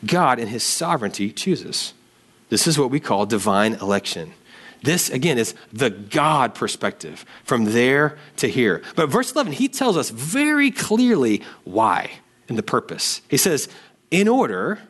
God, 0.04 0.38
in 0.38 0.48
his 0.48 0.62
sovereignty, 0.62 1.30
chooses. 1.30 1.94
This 2.48 2.66
is 2.66 2.78
what 2.78 2.90
we 2.90 3.00
call 3.00 3.26
divine 3.26 3.74
election. 3.74 4.32
This, 4.82 5.10
again, 5.10 5.38
is 5.38 5.54
the 5.72 5.90
God 5.90 6.54
perspective 6.54 7.24
from 7.44 7.66
there 7.66 8.16
to 8.36 8.48
here. 8.48 8.82
But 8.96 9.10
verse 9.10 9.32
11, 9.32 9.52
he 9.54 9.68
tells 9.68 9.96
us 9.96 10.10
very 10.10 10.70
clearly 10.70 11.42
why 11.64 12.10
and 12.48 12.56
the 12.56 12.62
purpose. 12.62 13.20
He 13.28 13.36
says, 13.36 13.68
in 14.10 14.26
order 14.26 14.80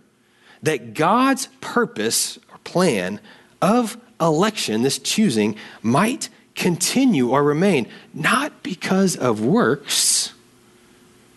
that 0.62 0.94
God's 0.94 1.48
purpose 1.60 2.38
or 2.50 2.58
plan 2.58 3.20
of 3.60 3.98
election, 4.20 4.82
this 4.82 4.98
choosing, 4.98 5.56
might 5.82 6.28
continue 6.54 7.30
or 7.30 7.42
remain, 7.42 7.88
not 8.14 8.62
because 8.62 9.16
of 9.16 9.40
works, 9.40 10.32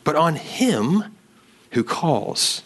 but 0.03 0.15
on 0.15 0.35
Him 0.35 1.15
who 1.71 1.83
calls. 1.83 2.61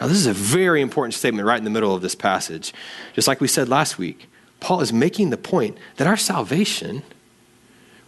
Now, 0.00 0.06
this 0.06 0.16
is 0.16 0.26
a 0.26 0.32
very 0.32 0.80
important 0.80 1.14
statement 1.14 1.46
right 1.46 1.58
in 1.58 1.64
the 1.64 1.70
middle 1.70 1.94
of 1.94 2.00
this 2.00 2.14
passage. 2.14 2.72
Just 3.14 3.28
like 3.28 3.40
we 3.40 3.48
said 3.48 3.68
last 3.68 3.98
week, 3.98 4.28
Paul 4.58 4.80
is 4.80 4.92
making 4.92 5.30
the 5.30 5.36
point 5.36 5.76
that 5.96 6.06
our 6.06 6.16
salvation 6.16 7.02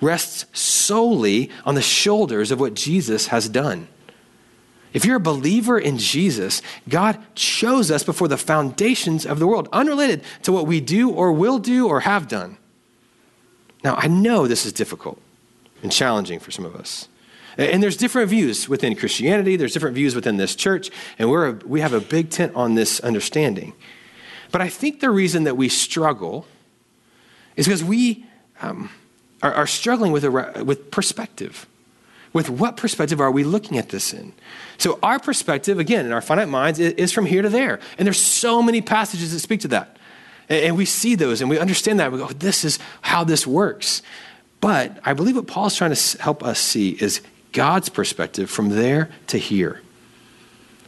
rests 0.00 0.46
solely 0.58 1.50
on 1.64 1.74
the 1.74 1.82
shoulders 1.82 2.50
of 2.50 2.58
what 2.58 2.74
Jesus 2.74 3.28
has 3.28 3.48
done. 3.48 3.88
If 4.92 5.04
you're 5.04 5.16
a 5.16 5.20
believer 5.20 5.78
in 5.78 5.96
Jesus, 5.98 6.60
God 6.88 7.18
chose 7.34 7.90
us 7.90 8.02
before 8.02 8.28
the 8.28 8.36
foundations 8.36 9.24
of 9.24 9.38
the 9.38 9.46
world, 9.46 9.68
unrelated 9.72 10.22
to 10.42 10.52
what 10.52 10.66
we 10.66 10.80
do 10.80 11.10
or 11.10 11.32
will 11.32 11.58
do 11.58 11.88
or 11.88 12.00
have 12.00 12.28
done. 12.28 12.58
Now, 13.84 13.96
I 13.96 14.08
know 14.08 14.46
this 14.46 14.66
is 14.66 14.72
difficult 14.72 15.20
and 15.82 15.90
challenging 15.90 16.40
for 16.40 16.50
some 16.50 16.64
of 16.64 16.76
us. 16.76 17.08
And 17.58 17.82
there's 17.82 17.96
different 17.96 18.30
views 18.30 18.68
within 18.68 18.96
Christianity, 18.96 19.56
there's 19.56 19.72
different 19.72 19.94
views 19.94 20.14
within 20.14 20.36
this 20.36 20.54
church, 20.54 20.90
and 21.18 21.30
we're 21.30 21.48
a, 21.48 21.52
we 21.52 21.80
have 21.80 21.92
a 21.92 22.00
big 22.00 22.30
tent 22.30 22.54
on 22.54 22.74
this 22.74 23.00
understanding. 23.00 23.74
But 24.50 24.60
I 24.60 24.68
think 24.68 25.00
the 25.00 25.10
reason 25.10 25.44
that 25.44 25.56
we 25.56 25.68
struggle 25.68 26.46
is 27.56 27.66
because 27.66 27.84
we 27.84 28.24
um, 28.60 28.90
are, 29.42 29.52
are, 29.52 29.66
struggling 29.66 30.12
with, 30.12 30.24
a, 30.24 30.62
with 30.64 30.90
perspective. 30.90 31.66
With 32.32 32.48
what 32.48 32.78
perspective 32.78 33.20
are 33.20 33.30
we 33.30 33.44
looking 33.44 33.76
at 33.76 33.90
this 33.90 34.14
in? 34.14 34.32
So, 34.78 34.98
our 35.02 35.18
perspective, 35.18 35.78
again, 35.78 36.06
in 36.06 36.12
our 36.12 36.22
finite 36.22 36.48
minds, 36.48 36.78
is 36.78 37.12
from 37.12 37.26
here 37.26 37.42
to 37.42 37.50
there. 37.50 37.78
And 37.98 38.06
there's 38.06 38.20
so 38.20 38.62
many 38.62 38.80
passages 38.80 39.32
that 39.32 39.40
speak 39.40 39.60
to 39.60 39.68
that. 39.68 39.98
And 40.48 40.76
we 40.76 40.84
see 40.84 41.14
those 41.14 41.40
and 41.40 41.48
we 41.48 41.58
understand 41.58 42.00
that. 42.00 42.10
We 42.10 42.18
go, 42.18 42.28
this 42.28 42.64
is 42.64 42.78
how 43.00 43.24
this 43.24 43.46
works. 43.46 44.02
But 44.60 44.98
I 45.04 45.12
believe 45.12 45.36
what 45.36 45.46
Paul's 45.46 45.76
trying 45.76 45.94
to 45.94 46.22
help 46.22 46.42
us 46.42 46.58
see 46.58 46.90
is 46.90 47.20
God's 47.52 47.88
perspective 47.88 48.50
from 48.50 48.70
there 48.70 49.10
to 49.28 49.38
here. 49.38 49.82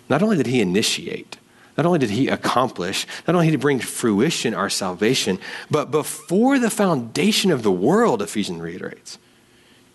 Not 0.09 0.23
only 0.23 0.37
did 0.37 0.47
he 0.47 0.61
initiate, 0.61 1.39
not 1.77 1.87
only 1.87 1.99
did 1.99 2.11
he 2.11 2.29
accomplish, 2.29 3.07
not 3.27 3.35
only 3.35 3.47
did 3.47 3.53
he 3.53 3.57
bring 3.57 3.81
fruition 3.81 4.55
our 4.55 4.71
salvation, 4.71 5.39
but 5.71 5.91
before 5.91 6.59
the 6.59 6.71
foundation 6.71 7.51
of 7.51 7.63
the 7.63 7.73
world, 7.73 8.23
Ephesians 8.23 8.61
reiterates, 8.61 9.19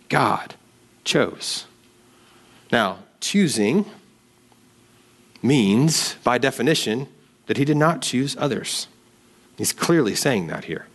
God 0.10 0.56
chose. 1.04 1.66
Now, 2.72 3.00
choosing 3.22 3.86
means, 5.42 6.16
by 6.24 6.38
definition, 6.38 7.08
that 7.46 7.58
he 7.58 7.66
did 7.66 7.78
not 7.78 8.02
choose 8.02 8.36
others. 8.38 8.88
He's 9.58 9.74
clearly 9.74 10.16
saying 10.16 10.48
that 10.48 10.66
here. 10.66 10.86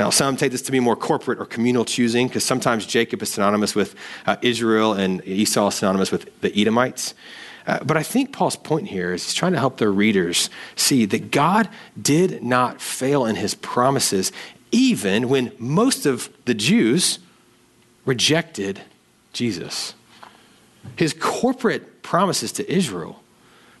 Now, 0.00 0.08
some 0.08 0.38
take 0.38 0.50
this 0.50 0.62
to 0.62 0.72
be 0.72 0.80
more 0.80 0.96
corporate 0.96 1.38
or 1.38 1.44
communal 1.44 1.84
choosing 1.84 2.26
because 2.26 2.42
sometimes 2.42 2.86
Jacob 2.86 3.20
is 3.20 3.34
synonymous 3.34 3.74
with 3.74 3.94
uh, 4.24 4.36
Israel 4.40 4.94
and 4.94 5.22
Esau 5.26 5.68
is 5.68 5.74
synonymous 5.74 6.10
with 6.10 6.40
the 6.40 6.58
Edomites. 6.58 7.12
Uh, 7.66 7.84
but 7.84 7.98
I 7.98 8.02
think 8.02 8.32
Paul's 8.32 8.56
point 8.56 8.88
here 8.88 9.12
is 9.12 9.22
he's 9.22 9.34
trying 9.34 9.52
to 9.52 9.58
help 9.58 9.76
their 9.76 9.92
readers 9.92 10.48
see 10.74 11.04
that 11.04 11.30
God 11.30 11.68
did 12.00 12.42
not 12.42 12.80
fail 12.80 13.26
in 13.26 13.36
his 13.36 13.54
promises, 13.54 14.32
even 14.72 15.28
when 15.28 15.52
most 15.58 16.06
of 16.06 16.30
the 16.46 16.54
Jews 16.54 17.18
rejected 18.06 18.80
Jesus. 19.34 19.92
His 20.96 21.12
corporate 21.12 22.02
promises 22.02 22.52
to 22.52 22.72
Israel 22.72 23.22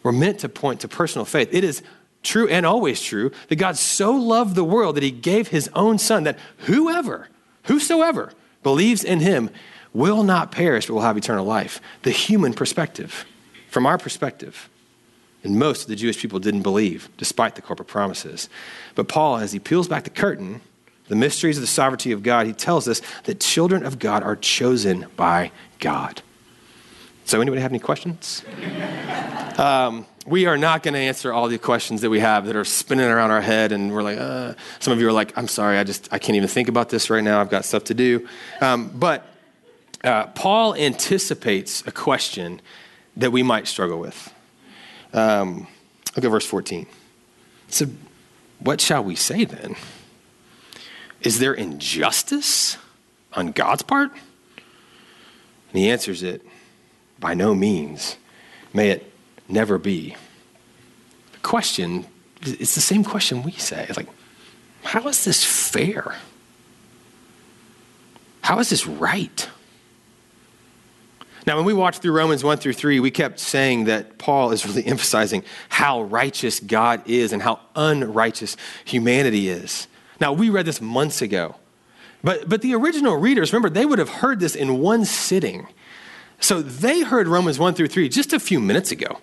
were 0.02 0.12
meant 0.12 0.40
to 0.40 0.50
point 0.50 0.80
to 0.80 0.88
personal 0.88 1.24
faith. 1.24 1.48
It 1.50 1.64
is 1.64 1.82
true 2.22 2.48
and 2.48 2.66
always 2.66 3.00
true, 3.00 3.30
that 3.48 3.56
God 3.56 3.76
so 3.76 4.12
loved 4.12 4.54
the 4.54 4.64
world 4.64 4.96
that 4.96 5.02
he 5.02 5.10
gave 5.10 5.48
his 5.48 5.70
own 5.74 5.98
son, 5.98 6.24
that 6.24 6.38
whoever, 6.58 7.28
whosoever 7.64 8.32
believes 8.62 9.04
in 9.04 9.20
him 9.20 9.50
will 9.92 10.22
not 10.22 10.52
perish 10.52 10.86
but 10.86 10.94
will 10.94 11.02
have 11.02 11.16
eternal 11.16 11.44
life. 11.44 11.80
The 12.02 12.10
human 12.10 12.54
perspective, 12.54 13.24
from 13.68 13.86
our 13.86 13.98
perspective. 13.98 14.68
And 15.42 15.58
most 15.58 15.82
of 15.82 15.88
the 15.88 15.96
Jewish 15.96 16.18
people 16.18 16.38
didn't 16.38 16.62
believe, 16.62 17.08
despite 17.16 17.54
the 17.54 17.62
corporate 17.62 17.88
promises. 17.88 18.48
But 18.94 19.08
Paul, 19.08 19.38
as 19.38 19.52
he 19.52 19.58
peels 19.58 19.88
back 19.88 20.04
the 20.04 20.10
curtain, 20.10 20.60
the 21.08 21.16
mysteries 21.16 21.56
of 21.56 21.62
the 21.62 21.66
sovereignty 21.66 22.12
of 22.12 22.22
God, 22.22 22.46
he 22.46 22.52
tells 22.52 22.86
us 22.86 23.00
that 23.24 23.40
children 23.40 23.84
of 23.84 23.98
God 23.98 24.22
are 24.22 24.36
chosen 24.36 25.06
by 25.16 25.50
God. 25.78 26.22
So, 27.24 27.40
anybody 27.40 27.62
have 27.62 27.72
any 27.72 27.78
questions? 27.78 28.44
um, 29.56 30.06
we 30.26 30.46
are 30.46 30.58
not 30.58 30.82
going 30.82 30.94
to 30.94 31.00
answer 31.00 31.32
all 31.32 31.48
the 31.48 31.58
questions 31.58 32.02
that 32.02 32.10
we 32.10 32.20
have 32.20 32.46
that 32.46 32.56
are 32.56 32.64
spinning 32.64 33.06
around 33.06 33.30
our 33.30 33.40
head 33.40 33.72
and 33.72 33.92
we're 33.92 34.02
like 34.02 34.18
uh. 34.18 34.54
some 34.78 34.92
of 34.92 35.00
you 35.00 35.08
are 35.08 35.12
like 35.12 35.36
i'm 35.38 35.48
sorry 35.48 35.78
i 35.78 35.84
just 35.84 36.08
i 36.12 36.18
can't 36.18 36.36
even 36.36 36.48
think 36.48 36.68
about 36.68 36.90
this 36.90 37.08
right 37.08 37.24
now 37.24 37.40
i've 37.40 37.50
got 37.50 37.64
stuff 37.64 37.84
to 37.84 37.94
do 37.94 38.28
um, 38.60 38.90
but 38.94 39.26
uh, 40.02 40.26
Paul 40.28 40.74
anticipates 40.74 41.86
a 41.86 41.92
question 41.92 42.60
that 43.16 43.32
we 43.32 43.42
might 43.42 43.66
struggle 43.66 43.98
with. 43.98 44.32
Um, 45.12 45.66
look 46.16 46.24
at 46.24 46.30
verse 46.30 46.46
14. 46.46 46.86
So, 47.68 47.86
what 48.60 48.80
shall 48.80 49.04
we 49.04 49.14
say 49.14 49.44
then? 49.44 49.76
Is 51.20 51.38
there 51.38 51.52
injustice 51.52 52.78
on 53.34 53.52
God's 53.52 53.82
part? 53.82 54.12
And 54.12 55.78
he 55.78 55.90
answers 55.90 56.22
it 56.22 56.44
by 57.18 57.34
no 57.34 57.54
means. 57.54 58.16
May 58.72 58.90
it 58.90 59.09
never 59.52 59.78
be. 59.78 60.16
The 61.32 61.38
question, 61.38 62.06
it's 62.42 62.74
the 62.74 62.80
same 62.80 63.04
question 63.04 63.42
we 63.42 63.52
say. 63.52 63.86
It's 63.88 63.96
like, 63.96 64.08
how 64.82 65.06
is 65.08 65.24
this 65.24 65.44
fair? 65.44 66.14
How 68.42 68.58
is 68.58 68.70
this 68.70 68.86
right? 68.86 69.48
Now, 71.46 71.56
when 71.56 71.64
we 71.64 71.72
watched 71.72 72.02
through 72.02 72.12
Romans 72.12 72.44
1 72.44 72.58
through 72.58 72.74
3, 72.74 73.00
we 73.00 73.10
kept 73.10 73.38
saying 73.38 73.84
that 73.84 74.18
Paul 74.18 74.52
is 74.52 74.66
really 74.66 74.86
emphasizing 74.86 75.42
how 75.68 76.02
righteous 76.02 76.60
God 76.60 77.02
is 77.06 77.32
and 77.32 77.42
how 77.42 77.60
unrighteous 77.74 78.56
humanity 78.84 79.48
is. 79.48 79.86
Now, 80.20 80.32
we 80.32 80.50
read 80.50 80.66
this 80.66 80.80
months 80.80 81.22
ago, 81.22 81.56
but, 82.22 82.48
but 82.48 82.60
the 82.60 82.74
original 82.74 83.16
readers, 83.16 83.52
remember, 83.52 83.70
they 83.70 83.86
would 83.86 83.98
have 83.98 84.08
heard 84.08 84.40
this 84.40 84.54
in 84.54 84.78
one 84.80 85.06
sitting. 85.06 85.66
So 86.40 86.60
they 86.60 87.00
heard 87.02 87.26
Romans 87.26 87.58
1 87.58 87.74
through 87.74 87.88
3 87.88 88.08
just 88.08 88.32
a 88.32 88.40
few 88.40 88.60
minutes 88.60 88.90
ago. 88.90 89.18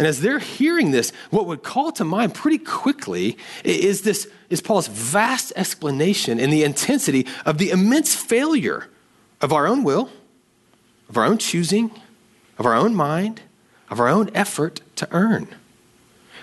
And 0.00 0.08
as 0.08 0.22
they're 0.22 0.38
hearing 0.38 0.90
this, 0.90 1.12
what 1.28 1.44
would 1.44 1.62
call 1.62 1.92
to 1.92 2.04
mind 2.04 2.34
pretty 2.34 2.56
quickly 2.56 3.36
is 3.62 4.00
this 4.00 4.26
is 4.48 4.62
Paul's 4.62 4.88
vast 4.88 5.52
explanation 5.54 6.40
in 6.40 6.48
the 6.48 6.64
intensity 6.64 7.26
of 7.44 7.58
the 7.58 7.68
immense 7.68 8.16
failure 8.16 8.88
of 9.42 9.52
our 9.52 9.68
own 9.68 9.84
will 9.84 10.10
of 11.10 11.16
our 11.16 11.24
own 11.24 11.36
choosing, 11.36 11.90
of 12.56 12.64
our 12.64 12.74
own 12.74 12.94
mind, 12.94 13.42
of 13.90 14.00
our 14.00 14.08
own 14.08 14.30
effort 14.32 14.80
to 14.94 15.08
earn. 15.10 15.48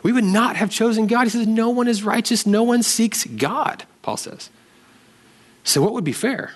We 0.03 0.11
would 0.11 0.25
not 0.25 0.57
have 0.57 0.69
chosen 0.69 1.07
God. 1.07 1.23
He 1.23 1.29
says, 1.31 1.47
No 1.47 1.69
one 1.69 1.87
is 1.87 2.03
righteous, 2.03 2.45
no 2.45 2.61
one 2.61 2.83
seeks 2.83 3.23
God, 3.23 3.85
Paul 4.03 4.17
says. 4.17 4.51
So, 5.63 5.81
what 5.81 5.93
would 5.93 6.03
be 6.03 6.13
fair? 6.13 6.53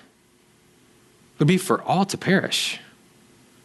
It 1.36 1.40
would 1.40 1.48
be 1.48 1.58
for 1.58 1.82
all 1.82 2.06
to 2.06 2.18
perish. 2.18 2.80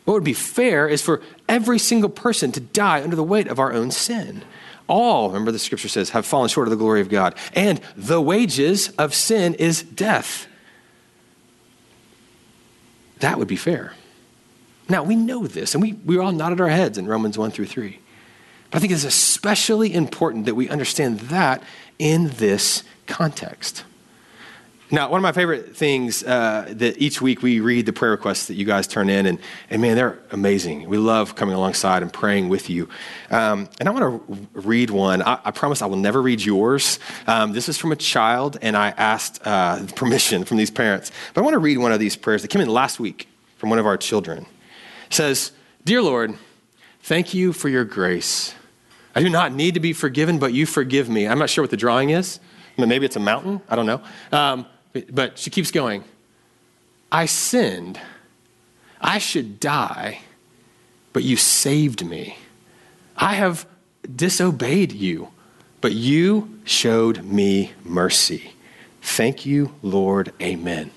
What 0.06 0.14
would 0.14 0.24
be 0.24 0.34
fair 0.34 0.88
is 0.88 1.02
for 1.02 1.20
every 1.48 1.80
single 1.80 2.08
person 2.08 2.52
to 2.52 2.60
die 2.60 3.02
under 3.02 3.16
the 3.16 3.24
weight 3.24 3.48
of 3.48 3.58
our 3.58 3.72
own 3.72 3.90
sin. 3.90 4.44
All, 4.88 5.28
remember 5.28 5.50
the 5.50 5.58
scripture 5.58 5.88
says, 5.88 6.10
have 6.10 6.24
fallen 6.24 6.48
short 6.48 6.68
of 6.68 6.70
the 6.70 6.76
glory 6.76 7.00
of 7.00 7.08
God. 7.08 7.34
And 7.54 7.80
the 7.96 8.20
wages 8.20 8.90
of 8.90 9.14
sin 9.14 9.54
is 9.54 9.82
death. 9.82 10.46
That 13.18 13.36
would 13.36 13.48
be 13.48 13.56
fair. 13.56 13.94
Now, 14.88 15.02
we 15.02 15.16
know 15.16 15.48
this, 15.48 15.74
and 15.74 15.82
we, 15.82 15.94
we 15.94 16.18
all 16.18 16.30
nodded 16.30 16.60
our 16.60 16.68
heads 16.68 16.98
in 16.98 17.06
Romans 17.06 17.36
1 17.36 17.50
through 17.50 17.66
3. 17.66 17.98
But 18.70 18.76
I 18.76 18.80
think 18.80 18.92
it's 18.92 19.02
especially 19.02 19.92
important 19.92 20.46
that 20.46 20.54
we 20.54 20.68
understand 20.68 21.18
that 21.20 21.64
in 21.98 22.28
this 22.28 22.84
context. 23.08 23.82
Now, 24.88 25.10
one 25.10 25.18
of 25.18 25.22
my 25.22 25.32
favorite 25.32 25.76
things 25.76 26.22
uh, 26.22 26.72
that 26.76 26.98
each 26.98 27.20
week 27.20 27.42
we 27.42 27.58
read 27.58 27.86
the 27.86 27.92
prayer 27.92 28.12
requests 28.12 28.46
that 28.46 28.54
you 28.54 28.64
guys 28.64 28.86
turn 28.86 29.10
in, 29.10 29.26
and, 29.26 29.40
and 29.68 29.82
man, 29.82 29.96
they're 29.96 30.20
amazing. 30.30 30.88
We 30.88 30.96
love 30.96 31.34
coming 31.34 31.56
alongside 31.56 32.02
and 32.02 32.12
praying 32.12 32.48
with 32.48 32.70
you. 32.70 32.88
Um, 33.32 33.68
and 33.80 33.88
I 33.88 33.92
want 33.92 34.28
to 34.28 34.48
read 34.60 34.90
one. 34.90 35.22
I, 35.22 35.40
I, 35.44 35.50
promise 35.50 35.82
I 35.82 35.86
will 35.86 35.96
never 35.96 36.22
read 36.22 36.40
yours. 36.40 37.00
Um, 37.26 37.52
this 37.52 37.68
is 37.68 37.76
from 37.76 37.90
a 37.90 37.96
child, 37.96 38.58
and 38.62 38.76
I 38.76 38.90
asked 38.90 39.40
uh, 39.44 39.84
permission 39.96 40.44
from 40.44 40.56
these 40.56 40.70
parents. 40.70 41.10
But 41.34 41.40
I 41.40 41.44
want 41.44 41.54
to 41.54 41.58
read 41.58 41.78
one 41.78 41.90
of 41.90 41.98
these 41.98 42.14
prayers 42.14 42.42
that 42.42 42.48
came 42.48 42.62
in 42.62 42.68
last 42.68 43.00
week 43.00 43.28
from 43.56 43.70
one 43.70 43.80
of 43.80 43.86
our 43.86 43.96
children 43.96 44.46
It 45.06 45.14
says, 45.14 45.50
Dear 45.84 46.02
Lord, 46.02 46.36
thank 47.02 47.34
you 47.34 47.52
for 47.52 47.68
your 47.68 47.84
grace. 47.84 48.54
I 49.16 49.20
do 49.20 49.30
not 49.30 49.52
need 49.52 49.74
to 49.74 49.80
be 49.80 49.92
forgiven, 49.92 50.38
but 50.38 50.52
you 50.52 50.64
forgive 50.64 51.08
me. 51.08 51.26
I'm 51.26 51.40
not 51.40 51.50
sure 51.50 51.64
what 51.64 51.70
the 51.70 51.76
drawing 51.76 52.10
is. 52.10 52.38
Maybe 52.78 53.06
it's 53.06 53.16
a 53.16 53.20
mountain. 53.20 53.62
I 53.68 53.74
don't 53.74 53.86
know. 53.86 54.02
Um, 54.30 54.66
but 55.02 55.38
she 55.38 55.50
keeps 55.50 55.70
going. 55.70 56.04
I 57.10 57.26
sinned. 57.26 58.00
I 59.00 59.18
should 59.18 59.60
die, 59.60 60.20
but 61.12 61.22
you 61.22 61.36
saved 61.36 62.04
me. 62.04 62.38
I 63.16 63.34
have 63.34 63.66
disobeyed 64.14 64.92
you, 64.92 65.28
but 65.80 65.92
you 65.92 66.60
showed 66.64 67.22
me 67.22 67.72
mercy. 67.84 68.52
Thank 69.02 69.46
you, 69.46 69.74
Lord. 69.82 70.32
Amen. 70.40 70.90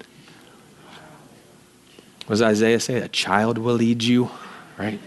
Was 2.28 2.42
Isaiah 2.42 2.80
say? 2.80 2.96
A 2.96 3.08
child 3.08 3.58
will 3.58 3.76
lead 3.76 4.04
you, 4.04 4.30
right? 4.78 5.00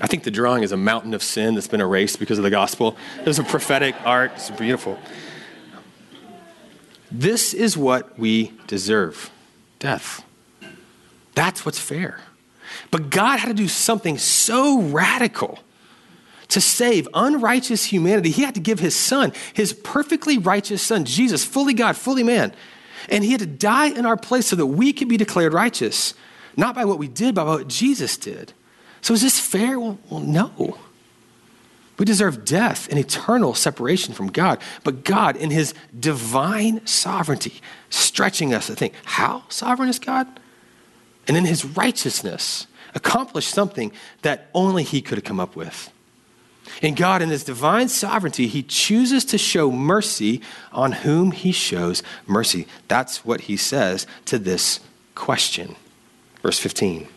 I 0.00 0.06
think 0.06 0.24
the 0.24 0.30
drawing 0.30 0.62
is 0.62 0.72
a 0.72 0.76
mountain 0.76 1.14
of 1.14 1.22
sin 1.22 1.54
that's 1.54 1.68
been 1.68 1.80
erased 1.80 2.18
because 2.18 2.38
of 2.38 2.44
the 2.44 2.50
gospel. 2.50 2.96
There's 3.22 3.38
a 3.38 3.44
prophetic 3.44 3.94
art, 4.04 4.32
it's 4.34 4.50
beautiful. 4.50 4.98
This 7.16 7.54
is 7.54 7.76
what 7.76 8.18
we 8.18 8.52
deserve 8.66 9.30
death. 9.78 10.24
That's 11.36 11.64
what's 11.64 11.78
fair. 11.78 12.18
But 12.90 13.08
God 13.10 13.38
had 13.38 13.46
to 13.46 13.54
do 13.54 13.68
something 13.68 14.18
so 14.18 14.80
radical 14.80 15.60
to 16.48 16.60
save 16.60 17.06
unrighteous 17.14 17.84
humanity. 17.84 18.30
He 18.30 18.42
had 18.42 18.56
to 18.56 18.60
give 18.60 18.80
his 18.80 18.96
son, 18.96 19.32
his 19.52 19.72
perfectly 19.72 20.38
righteous 20.38 20.82
son, 20.82 21.04
Jesus, 21.04 21.44
fully 21.44 21.72
God, 21.72 21.96
fully 21.96 22.24
man, 22.24 22.52
and 23.08 23.22
he 23.22 23.30
had 23.30 23.40
to 23.40 23.46
die 23.46 23.90
in 23.90 24.06
our 24.06 24.16
place 24.16 24.48
so 24.48 24.56
that 24.56 24.66
we 24.66 24.92
could 24.92 25.08
be 25.08 25.16
declared 25.16 25.52
righteous, 25.52 26.14
not 26.56 26.74
by 26.74 26.84
what 26.84 26.98
we 26.98 27.06
did, 27.06 27.36
but 27.36 27.44
by 27.44 27.50
what 27.52 27.68
Jesus 27.68 28.16
did. 28.16 28.52
So 29.02 29.14
is 29.14 29.22
this 29.22 29.38
fair? 29.38 29.78
Well, 29.78 30.00
well 30.10 30.20
no. 30.20 30.78
We 31.96 32.04
deserve 32.04 32.44
death 32.44 32.88
and 32.88 32.98
eternal 32.98 33.54
separation 33.54 34.14
from 34.14 34.28
God. 34.28 34.60
But 34.82 35.04
God, 35.04 35.36
in 35.36 35.50
his 35.50 35.74
divine 35.98 36.84
sovereignty, 36.86 37.60
stretching 37.88 38.52
us 38.52 38.66
to 38.66 38.74
think, 38.74 38.94
how 39.04 39.44
sovereign 39.48 39.88
is 39.88 39.98
God? 39.98 40.26
And 41.28 41.36
in 41.36 41.44
his 41.44 41.64
righteousness, 41.64 42.66
accomplished 42.94 43.50
something 43.50 43.92
that 44.22 44.48
only 44.54 44.82
he 44.82 45.00
could 45.02 45.18
have 45.18 45.24
come 45.24 45.40
up 45.40 45.56
with. 45.56 45.90
And 46.82 46.96
God, 46.96 47.22
in 47.22 47.28
His 47.28 47.44
divine 47.44 47.88
sovereignty, 47.88 48.46
He 48.46 48.62
chooses 48.62 49.24
to 49.26 49.38
show 49.38 49.70
mercy 49.70 50.40
on 50.72 50.92
whom 50.92 51.30
He 51.30 51.52
shows 51.52 52.02
mercy. 52.26 52.66
That's 52.88 53.24
what 53.24 53.42
He 53.42 53.56
says 53.56 54.06
to 54.26 54.38
this 54.38 54.80
question. 55.14 55.76
Verse 56.42 56.58
15. 56.58 57.08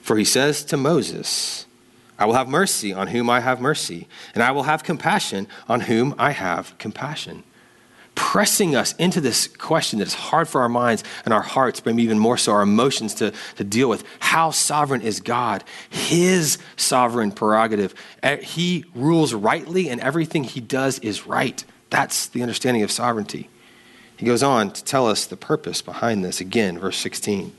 For 0.00 0.16
He 0.16 0.24
says 0.24 0.64
to 0.66 0.76
Moses, 0.76 1.66
I 2.22 2.24
will 2.24 2.34
have 2.34 2.46
mercy 2.46 2.92
on 2.92 3.08
whom 3.08 3.28
I 3.28 3.40
have 3.40 3.60
mercy, 3.60 4.06
and 4.32 4.44
I 4.44 4.52
will 4.52 4.62
have 4.62 4.84
compassion 4.84 5.48
on 5.68 5.80
whom 5.80 6.14
I 6.20 6.30
have 6.30 6.78
compassion 6.78 7.42
pressing 8.14 8.76
us 8.76 8.94
into 8.96 9.20
this 9.20 9.48
question 9.48 9.98
that 9.98 10.06
is 10.06 10.14
hard 10.14 10.46
for 10.46 10.60
our 10.60 10.68
minds 10.68 11.02
and 11.24 11.32
our 11.32 11.42
hearts, 11.42 11.84
maybe 11.84 12.02
even 12.02 12.18
more 12.18 12.36
so 12.36 12.52
our 12.52 12.62
emotions 12.62 13.14
to, 13.14 13.32
to 13.56 13.64
deal 13.64 13.88
with. 13.88 14.04
How 14.20 14.50
sovereign 14.50 15.00
is 15.00 15.18
God? 15.18 15.64
His 15.90 16.58
sovereign 16.76 17.32
prerogative. 17.32 17.94
He 18.42 18.84
rules 18.94 19.34
rightly, 19.34 19.88
and 19.88 20.00
everything 20.00 20.44
he 20.44 20.60
does 20.60 20.98
is 21.00 21.26
right. 21.26 21.64
That's 21.90 22.28
the 22.28 22.42
understanding 22.42 22.84
of 22.84 22.92
sovereignty. 22.92 23.48
He 24.16 24.26
goes 24.26 24.42
on 24.42 24.72
to 24.74 24.84
tell 24.84 25.08
us 25.08 25.26
the 25.26 25.36
purpose 25.36 25.82
behind 25.82 26.24
this. 26.24 26.40
Again, 26.40 26.78
verse 26.78 26.98
16. 26.98 27.52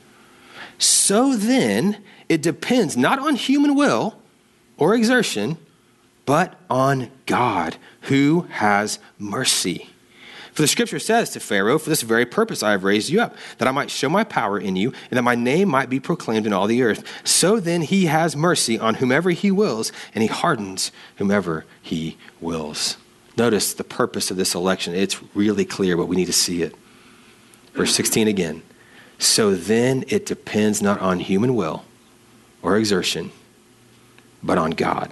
So 0.78 1.34
then, 1.34 1.98
it 2.28 2.40
depends 2.40 2.96
not 2.96 3.18
on 3.18 3.34
human 3.36 3.74
will 3.74 4.16
or 4.76 4.94
exertion, 4.94 5.58
but 6.26 6.58
on 6.70 7.10
God 7.26 7.76
who 8.02 8.42
has 8.50 8.98
mercy. 9.18 9.90
For 10.54 10.62
the 10.62 10.68
scripture 10.68 11.00
says 11.00 11.30
to 11.30 11.40
Pharaoh, 11.40 11.78
For 11.78 11.90
this 11.90 12.02
very 12.02 12.24
purpose 12.24 12.62
I 12.62 12.70
have 12.70 12.84
raised 12.84 13.08
you 13.08 13.20
up, 13.20 13.34
that 13.58 13.66
I 13.66 13.72
might 13.72 13.90
show 13.90 14.08
my 14.08 14.22
power 14.22 14.56
in 14.56 14.76
you, 14.76 14.92
and 15.10 15.18
that 15.18 15.22
my 15.22 15.34
name 15.34 15.68
might 15.68 15.90
be 15.90 15.98
proclaimed 15.98 16.46
in 16.46 16.52
all 16.52 16.68
the 16.68 16.82
earth. 16.82 17.04
So 17.24 17.58
then 17.58 17.82
he 17.82 18.06
has 18.06 18.36
mercy 18.36 18.78
on 18.78 18.94
whomever 18.94 19.30
he 19.30 19.50
wills, 19.50 19.90
and 20.14 20.22
he 20.22 20.28
hardens 20.28 20.92
whomever 21.16 21.66
he 21.82 22.16
wills. 22.40 22.98
Notice 23.36 23.74
the 23.74 23.82
purpose 23.82 24.30
of 24.30 24.36
this 24.36 24.54
election. 24.54 24.94
It's 24.94 25.20
really 25.34 25.64
clear, 25.64 25.96
but 25.96 26.06
we 26.06 26.14
need 26.14 26.26
to 26.26 26.32
see 26.32 26.62
it. 26.62 26.76
Verse 27.72 27.92
16 27.92 28.28
again. 28.28 28.62
So 29.18 29.56
then 29.56 30.04
it 30.06 30.24
depends 30.24 30.80
not 30.80 31.00
on 31.00 31.18
human 31.18 31.56
will 31.56 31.84
or 32.62 32.76
exertion, 32.76 33.32
but 34.44 34.58
on 34.58 34.70
God 34.72 35.10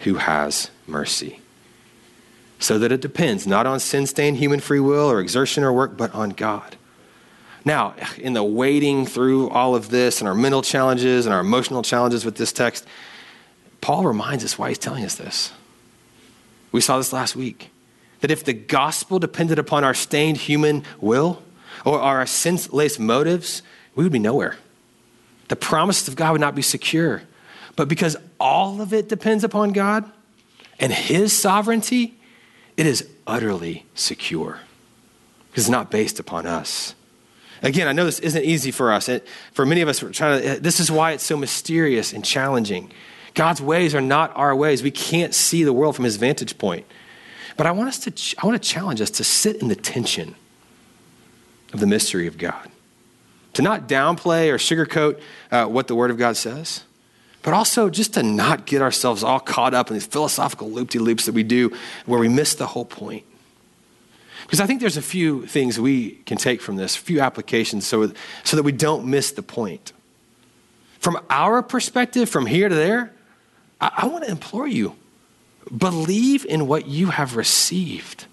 who 0.00 0.16
has 0.16 0.70
mercy 0.86 1.40
so 2.58 2.78
that 2.78 2.92
it 2.92 3.00
depends 3.00 3.46
not 3.46 3.66
on 3.66 3.80
sin 3.80 4.06
stained 4.06 4.36
human 4.36 4.60
free 4.60 4.80
will 4.80 5.10
or 5.10 5.20
exertion 5.20 5.64
or 5.64 5.72
work, 5.72 5.96
but 5.96 6.14
on 6.14 6.30
God. 6.30 6.76
Now, 7.64 7.94
in 8.18 8.34
the 8.34 8.44
wading 8.44 9.06
through 9.06 9.48
all 9.50 9.74
of 9.74 9.90
this 9.90 10.20
and 10.20 10.28
our 10.28 10.34
mental 10.34 10.62
challenges 10.62 11.26
and 11.26 11.34
our 11.34 11.40
emotional 11.40 11.82
challenges 11.82 12.24
with 12.24 12.36
this 12.36 12.52
text, 12.52 12.86
Paul 13.80 14.04
reminds 14.04 14.44
us 14.44 14.58
why 14.58 14.68
he's 14.68 14.78
telling 14.78 15.04
us 15.04 15.14
this. 15.14 15.52
We 16.72 16.80
saw 16.80 16.98
this 16.98 17.12
last 17.12 17.34
week 17.34 17.70
that 18.20 18.30
if 18.30 18.44
the 18.44 18.52
gospel 18.52 19.18
depended 19.18 19.58
upon 19.58 19.84
our 19.84 19.94
stained 19.94 20.36
human 20.36 20.84
will, 21.00 21.42
or 21.84 22.00
our 22.00 22.26
laced 22.72 23.00
motives, 23.00 23.62
we 23.94 24.04
would 24.04 24.12
be 24.12 24.18
nowhere. 24.18 24.56
The 25.48 25.56
promises 25.56 26.08
of 26.08 26.16
God 26.16 26.32
would 26.32 26.40
not 26.40 26.54
be 26.54 26.62
secure. 26.62 27.22
But 27.76 27.88
because 27.88 28.16
all 28.38 28.80
of 28.80 28.92
it 28.92 29.08
depends 29.08 29.44
upon 29.44 29.72
God 29.72 30.10
and 30.78 30.92
His 30.92 31.32
sovereignty, 31.32 32.18
it 32.76 32.86
is 32.86 33.08
utterly 33.26 33.86
secure 33.94 34.60
because 35.50 35.64
it's 35.64 35.70
not 35.70 35.90
based 35.90 36.18
upon 36.18 36.46
us. 36.46 36.94
Again, 37.62 37.88
I 37.88 37.92
know 37.92 38.04
this 38.04 38.20
isn't 38.20 38.44
easy 38.44 38.70
for 38.70 38.92
us. 38.92 39.08
It, 39.08 39.26
for 39.52 39.66
many 39.66 39.82
of 39.82 39.88
us, 39.88 40.02
we're 40.02 40.12
trying 40.12 40.42
to, 40.42 40.60
this 40.60 40.80
is 40.80 40.90
why 40.90 41.12
it's 41.12 41.24
so 41.24 41.36
mysterious 41.36 42.12
and 42.12 42.24
challenging. 42.24 42.90
God's 43.34 43.60
ways 43.60 43.94
are 43.94 44.00
not 44.00 44.34
our 44.34 44.56
ways. 44.56 44.82
We 44.82 44.90
can't 44.90 45.34
see 45.34 45.62
the 45.62 45.72
world 45.72 45.94
from 45.94 46.04
his 46.04 46.16
vantage 46.16 46.56
point. 46.56 46.86
But 47.56 47.66
I 47.66 47.72
want 47.72 47.88
us 47.88 47.98
to, 48.00 48.36
I 48.42 48.46
want 48.46 48.60
to 48.62 48.68
challenge 48.68 49.00
us 49.00 49.10
to 49.10 49.24
sit 49.24 49.56
in 49.56 49.68
the 49.68 49.76
tension 49.76 50.34
of 51.72 51.80
the 51.80 51.86
mystery 51.86 52.26
of 52.26 52.38
God. 52.38 52.70
To 53.54 53.62
not 53.62 53.88
downplay 53.88 54.48
or 54.48 54.56
sugarcoat 54.56 55.20
uh, 55.50 55.66
what 55.66 55.86
the 55.88 55.94
Word 55.94 56.10
of 56.10 56.16
God 56.16 56.36
says, 56.36 56.84
but 57.42 57.54
also 57.54 57.88
just 57.88 58.14
to 58.14 58.22
not 58.22 58.66
get 58.66 58.82
ourselves 58.82 59.24
all 59.24 59.40
caught 59.40 59.74
up 59.74 59.88
in 59.88 59.94
these 59.94 60.06
philosophical 60.06 60.70
loop 60.70 60.94
loops 60.94 61.26
that 61.26 61.34
we 61.34 61.42
do 61.42 61.74
where 62.06 62.20
we 62.20 62.28
miss 62.28 62.54
the 62.54 62.66
whole 62.66 62.84
point. 62.84 63.24
Because 64.42 64.60
I 64.60 64.66
think 64.66 64.80
there's 64.80 64.96
a 64.96 65.02
few 65.02 65.46
things 65.46 65.78
we 65.78 66.12
can 66.26 66.36
take 66.36 66.60
from 66.60 66.76
this, 66.76 66.96
a 66.96 67.00
few 67.00 67.20
applications, 67.20 67.86
so, 67.86 68.12
so 68.44 68.56
that 68.56 68.62
we 68.62 68.72
don't 68.72 69.06
miss 69.06 69.30
the 69.30 69.42
point. 69.42 69.92
From 70.98 71.18
our 71.30 71.62
perspective, 71.62 72.28
from 72.28 72.46
here 72.46 72.68
to 72.68 72.74
there, 72.74 73.12
I, 73.80 73.92
I 73.98 74.06
want 74.08 74.24
to 74.24 74.30
implore 74.30 74.66
you 74.66 74.96
believe 75.76 76.44
in 76.46 76.66
what 76.66 76.86
you 76.86 77.08
have 77.08 77.36
received. 77.36 78.26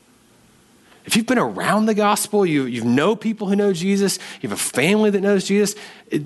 If 1.05 1.15
you've 1.15 1.25
been 1.25 1.37
around 1.37 1.85
the 1.85 1.93
gospel, 1.93 2.45
you, 2.45 2.65
you 2.65 2.83
know 2.83 3.15
people 3.15 3.47
who 3.47 3.55
know 3.55 3.71
Jesus, 3.73 4.19
you 4.41 4.49
have 4.49 4.57
a 4.57 4.61
family 4.61 5.09
that 5.11 5.21
knows 5.21 5.45
Jesus, 5.45 5.75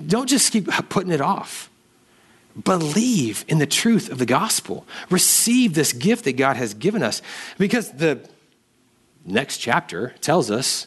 don't 0.06 0.28
just 0.28 0.52
keep 0.52 0.68
putting 0.88 1.12
it 1.12 1.20
off. 1.20 1.70
Believe 2.60 3.44
in 3.48 3.58
the 3.58 3.66
truth 3.66 4.10
of 4.10 4.18
the 4.18 4.26
gospel. 4.26 4.86
Receive 5.08 5.74
this 5.74 5.92
gift 5.92 6.24
that 6.24 6.36
God 6.36 6.56
has 6.56 6.74
given 6.74 7.02
us. 7.02 7.22
Because 7.58 7.92
the 7.92 8.28
next 9.24 9.58
chapter 9.58 10.14
tells 10.20 10.50
us 10.50 10.86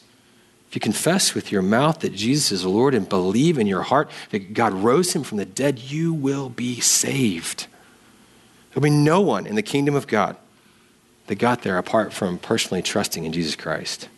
if 0.68 0.74
you 0.74 0.80
confess 0.80 1.34
with 1.34 1.52
your 1.52 1.62
mouth 1.62 2.00
that 2.00 2.14
Jesus 2.14 2.52
is 2.52 2.64
Lord 2.64 2.94
and 2.94 3.08
believe 3.08 3.58
in 3.58 3.66
your 3.66 3.82
heart 3.82 4.10
that 4.30 4.52
God 4.52 4.72
rose 4.72 5.14
him 5.14 5.22
from 5.22 5.38
the 5.38 5.44
dead, 5.44 5.78
you 5.78 6.12
will 6.12 6.48
be 6.48 6.80
saved. 6.80 7.66
There'll 8.70 8.82
be 8.82 8.90
no 8.90 9.20
one 9.20 9.46
in 9.46 9.54
the 9.54 9.62
kingdom 9.62 9.94
of 9.94 10.06
God 10.06 10.36
that 11.28 11.36
got 11.36 11.62
there 11.62 11.78
apart 11.78 12.12
from 12.12 12.38
personally 12.38 12.82
trusting 12.82 13.24
in 13.24 13.32
Jesus 13.32 13.56
Christ. 13.56 14.08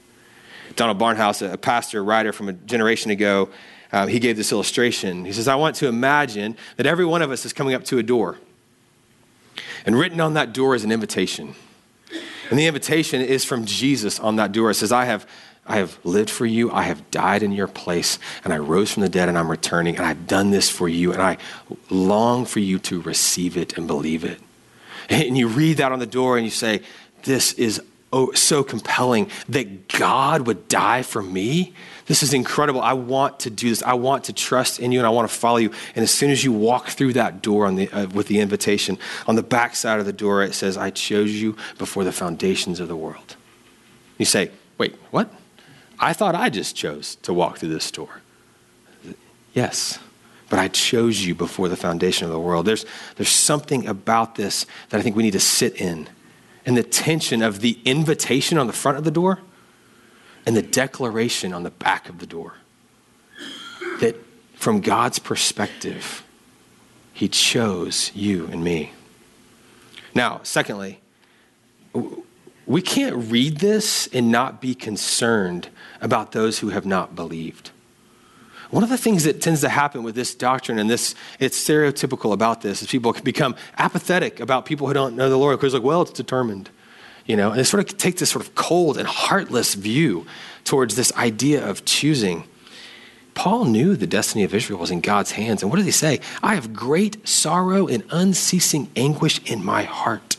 Donald 0.77 0.99
Barnhouse, 0.99 1.51
a 1.51 1.57
pastor, 1.57 2.03
writer 2.05 2.33
from 2.33 2.49
a 2.49 2.53
generation 2.53 3.11
ago, 3.11 3.49
uh, 3.93 4.07
he 4.07 4.19
gave 4.19 4.37
this 4.37 4.53
illustration. 4.53 5.25
He 5.25 5.33
says, 5.33 5.49
I 5.49 5.55
want 5.55 5.77
to 5.77 5.89
imagine 5.89 6.57
that 6.77 6.87
every 6.87 7.05
one 7.05 7.23
of 7.23 7.31
us 7.31 7.45
is 7.45 7.53
coming 7.53 7.75
up 7.75 7.85
to 7.85 7.99
a 7.99 8.03
door. 8.03 8.39
And 9.87 9.99
written 9.99 10.21
on 10.21 10.35
that 10.35 10.53
door 10.53 10.75
is 10.75 10.85
an 10.85 10.93
invitation. 10.93 11.55
And 12.51 12.59
the 12.59 12.67
invitation 12.67 13.21
is 13.21 13.45
from 13.45 13.65
Jesus 13.65 14.19
on 14.21 14.37
that 14.37 14.53
door. 14.53 14.71
It 14.71 14.75
says, 14.75 14.93
I 14.93 15.05
have, 15.05 15.27
I 15.67 15.77
have 15.77 15.99
lived 16.05 16.31
for 16.31 16.47
you, 16.47 16.71
I 16.71 16.83
have 16.83 17.11
died 17.11 17.43
in 17.43 17.53
your 17.53 17.67
place, 17.67 18.19
and 18.45 18.53
I 18.53 18.59
rose 18.59 18.93
from 18.93 19.03
the 19.03 19.09
dead, 19.09 19.29
and 19.29 19.37
I'm 19.37 19.51
returning, 19.51 19.97
and 19.97 20.05
I've 20.05 20.27
done 20.27 20.51
this 20.51 20.71
for 20.71 20.89
you, 20.89 21.13
and 21.13 21.21
I 21.21 21.39
long 21.91 22.47
for 22.47 22.61
you 22.61 22.79
to 22.81 23.01
receive 23.03 23.57
it 23.57 23.77
and 23.77 23.87
believe 23.87 24.25
it. 24.25 24.41
And 25.11 25.37
you 25.37 25.49
read 25.49 25.79
that 25.79 25.93
on 25.93 25.99
the 25.99 26.07
door, 26.07 26.37
and 26.37 26.45
you 26.45 26.51
say, 26.51 26.83
This 27.23 27.53
is 27.55 27.83
oh, 28.13 28.33
so 28.33 28.63
compelling 28.63 29.31
that 29.49 29.89
God 29.89 30.47
would 30.47 30.69
die 30.69 31.03
for 31.03 31.23
me. 31.23 31.75
This 32.09 32.23
is 32.23 32.33
incredible. 32.33 32.81
I 32.81 32.95
want 32.95 33.41
to 33.41 33.51
do 33.51 33.69
this. 33.69 33.83
I 33.83 33.93
want 33.93 34.25
to 34.25 34.33
trust 34.33 34.81
in 34.81 34.93
you 34.93 34.99
and 34.99 35.07
I 35.07 35.11
want 35.11 35.31
to 35.31 35.37
follow 35.37 35.59
you. 35.59 35.71
And 35.95 36.03
as 36.03 36.11
soon 36.11 36.31
as 36.31 36.43
you 36.43 36.53
walk 36.53 36.89
through 36.89 37.13
that 37.13 37.43
door 37.43 37.67
on 37.67 37.77
the, 37.77 37.91
uh, 37.91 38.07
with 38.09 38.29
the 38.29 38.41
invitation, 38.41 38.99
on 39.27 39.37
the 39.37 39.43
back 39.43 39.77
side 39.77 40.01
of 40.01 40.07
the 40.07 40.13
door, 40.13 40.43
it 40.43 40.55
says, 40.55 40.79
I 40.79 40.89
chose 40.89 41.35
you 41.35 41.55
before 41.77 42.05
the 42.05 42.13
foundations 42.13 42.81
of 42.81 42.89
the 42.89 42.97
world. 42.97 43.37
You 44.17 44.25
say, 44.25 44.51
wait, 44.79 44.97
what? 45.11 45.31
I 46.01 46.15
thought 46.15 46.35
I 46.35 46.49
just 46.49 46.75
chose 46.75 47.17
to 47.17 47.35
walk 47.35 47.59
through 47.59 47.69
this 47.69 47.91
door. 47.91 48.23
Yes, 49.53 49.99
but 50.49 50.59
I 50.59 50.69
chose 50.69 51.27
you 51.27 51.35
before 51.35 51.69
the 51.69 51.77
foundation 51.77 52.25
of 52.25 52.33
the 52.33 52.41
world. 52.41 52.65
There's, 52.65 52.87
there's 53.17 53.29
something 53.29 53.87
about 53.87 54.37
this 54.37 54.65
that 54.89 54.99
I 54.99 55.03
think 55.03 55.15
we 55.15 55.23
need 55.23 55.33
to 55.33 55.41
sit 55.41 55.77
in. 55.77 56.09
And 56.65 56.75
the 56.75 56.83
tension 56.83 57.43
of 57.43 57.61
the 57.61 57.79
invitation 57.85 58.57
on 58.57 58.67
the 58.67 58.73
front 58.73 58.97
of 58.97 59.05
the 59.05 59.11
door 59.11 59.41
and 60.47 60.57
the 60.57 60.63
declaration 60.63 61.53
on 61.53 61.63
the 61.63 61.71
back 61.71 62.09
of 62.09 62.19
the 62.19 62.27
door. 62.27 62.55
That 64.01 64.17
from 64.55 64.81
God's 64.81 65.19
perspective, 65.19 66.25
He 67.13 67.29
chose 67.29 68.11
you 68.15 68.47
and 68.47 68.63
me. 68.63 68.93
Now, 70.15 70.41
secondly, 70.43 71.01
we 72.67 72.83
can't 72.83 73.31
read 73.31 73.59
this 73.59 74.09
and 74.09 74.31
not 74.31 74.61
be 74.61 74.75
concerned 74.75 75.69
about 76.01 76.33
those 76.33 76.59
who 76.59 76.69
have 76.71 76.85
not 76.85 77.15
believed. 77.15 77.71
One 78.71 78.83
of 78.83 78.91
the 78.91 78.99
things 78.99 79.25
that 79.25 79.41
tends 79.41 79.63
to 79.63 79.71
happen 79.71 80.03
with 80.03 80.15
this 80.15 80.35
doctrine 80.35 80.79
and 80.79 80.91
this, 80.91 81.15
it's 81.41 81.59
stereotypical 81.59 82.35
about 82.35 82.61
this, 82.61 82.83
is 82.83 82.89
people 82.89 83.15
can 83.15 83.25
become 83.25 83.57
apathetic 83.79 84.41
about 84.41 84.67
people 84.67 84.87
who 84.87 84.93
don't 84.93 85.17
know 85.17 85.31
the 85.31 85.39
Lord 85.39 85.59
because, 85.59 85.73
like, 85.73 85.83
well, 85.83 86.03
it's 86.03 86.11
determined. 86.11 86.69
You 87.29 87.37
know, 87.37 87.51
and 87.51 87.61
they 87.61 87.65
sort 87.65 87.89
of 87.89 87.99
take 87.99 88.17
this 88.17 88.31
sort 88.31 88.45
of 88.45 88.57
cold 88.57 88.99
and 88.99 89.07
heartless 89.07 89.75
view 89.75 90.27
towards 90.65 90.97
this 90.97 91.13
idea 91.13 91.65
of 91.65 91.85
choosing. 91.85 92.45
Paul 93.35 93.67
knew 93.67 93.95
the 93.95 94.07
destiny 94.07 94.43
of 94.43 94.53
Israel 94.53 94.81
was 94.81 94.91
in 94.91 95.01
God's 95.01 95.33
hands. 95.33 95.63
And 95.63 95.71
what 95.71 95.77
does 95.77 95.87
he 95.87 95.93
say? 95.93 96.21
I 96.43 96.57
have 96.57 96.73
great 96.73 97.29
sorrow 97.29 97.87
and 97.87 98.03
unceasing 98.11 98.91
anguish 98.97 99.41
in 99.45 99.65
my 99.65 99.85
heart. 99.85 100.39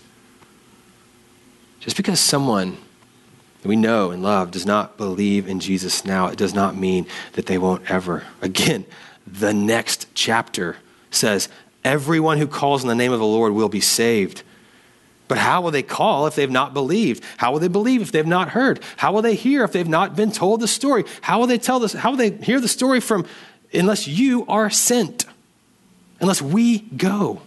Just 1.79 1.95
because 1.95 2.19
someone 2.19 2.77
we 3.63 3.75
know 3.75 4.11
and 4.11 4.23
love 4.23 4.51
does 4.51 4.65
not 4.65 4.97
believe 4.97 5.47
in 5.47 5.59
Jesus 5.59 6.03
now, 6.03 6.27
it 6.27 6.37
does 6.37 6.53
not 6.53 6.75
mean 6.75 7.05
that 7.33 7.45
they 7.45 7.57
won't 7.57 7.89
ever. 7.89 8.23
Again, 8.41 8.85
the 9.25 9.53
next 9.53 10.07
chapter 10.13 10.77
says, 11.11 11.49
Everyone 11.83 12.37
who 12.39 12.47
calls 12.47 12.83
on 12.83 12.89
the 12.89 12.95
name 12.95 13.13
of 13.13 13.19
the 13.19 13.25
Lord 13.25 13.53
will 13.53 13.69
be 13.69 13.79
saved. 13.79 14.43
But 15.29 15.37
how 15.37 15.61
will 15.61 15.69
they 15.69 15.83
call 15.83 16.25
if 16.25 16.33
they've 16.33 16.49
not 16.49 16.73
believed? 16.73 17.23
How 17.37 17.51
will 17.51 17.59
they 17.59 17.67
believe 17.67 18.01
if 18.01 18.11
they've 18.11 18.25
not 18.25 18.49
heard? 18.49 18.81
How 18.97 19.13
will 19.13 19.21
they 19.21 19.35
hear 19.35 19.63
if 19.63 19.71
they've 19.71 19.87
not 19.87 20.15
been 20.15 20.31
told 20.31 20.59
the 20.59 20.67
story? 20.67 21.05
How 21.21 21.39
will 21.39 21.47
they 21.47 21.59
tell 21.59 21.79
this? 21.79 21.93
How 21.93 22.09
will 22.09 22.17
they 22.17 22.31
hear 22.31 22.59
the 22.59 22.67
story 22.67 22.99
from 22.99 23.25
unless 23.71 24.07
you 24.07 24.43
are 24.47 24.71
sent? 24.71 25.27
Unless 26.19 26.41
we 26.41 26.79
go. 26.79 27.43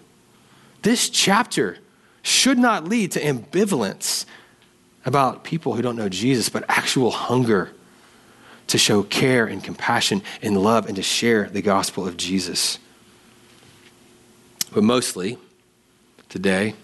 This 0.83 1.11
chapter 1.11 1.79
should 2.23 2.57
not 2.57 2.85
lead 2.85 3.11
to 3.12 3.21
ambivalence 3.21 4.27
about 5.05 5.42
people 5.42 5.75
who 5.75 5.83
don't 5.83 5.97
know 5.97 6.09
Jesus, 6.09 6.49
but 6.49 6.64
actual 6.68 7.11
hunger 7.11 7.73
to 8.68 8.79
show 8.79 9.03
care 9.03 9.45
and 9.45 9.62
compassion 9.62 10.23
and 10.40 10.57
love 10.57 10.87
and 10.87 10.95
to 10.95 11.03
share 11.03 11.49
the 11.49 11.62
gospel 11.62 12.07
of 12.07 12.16
Jesus. 12.16 12.79
But 14.73 14.85
mostly 14.85 15.37
today, 16.29 16.75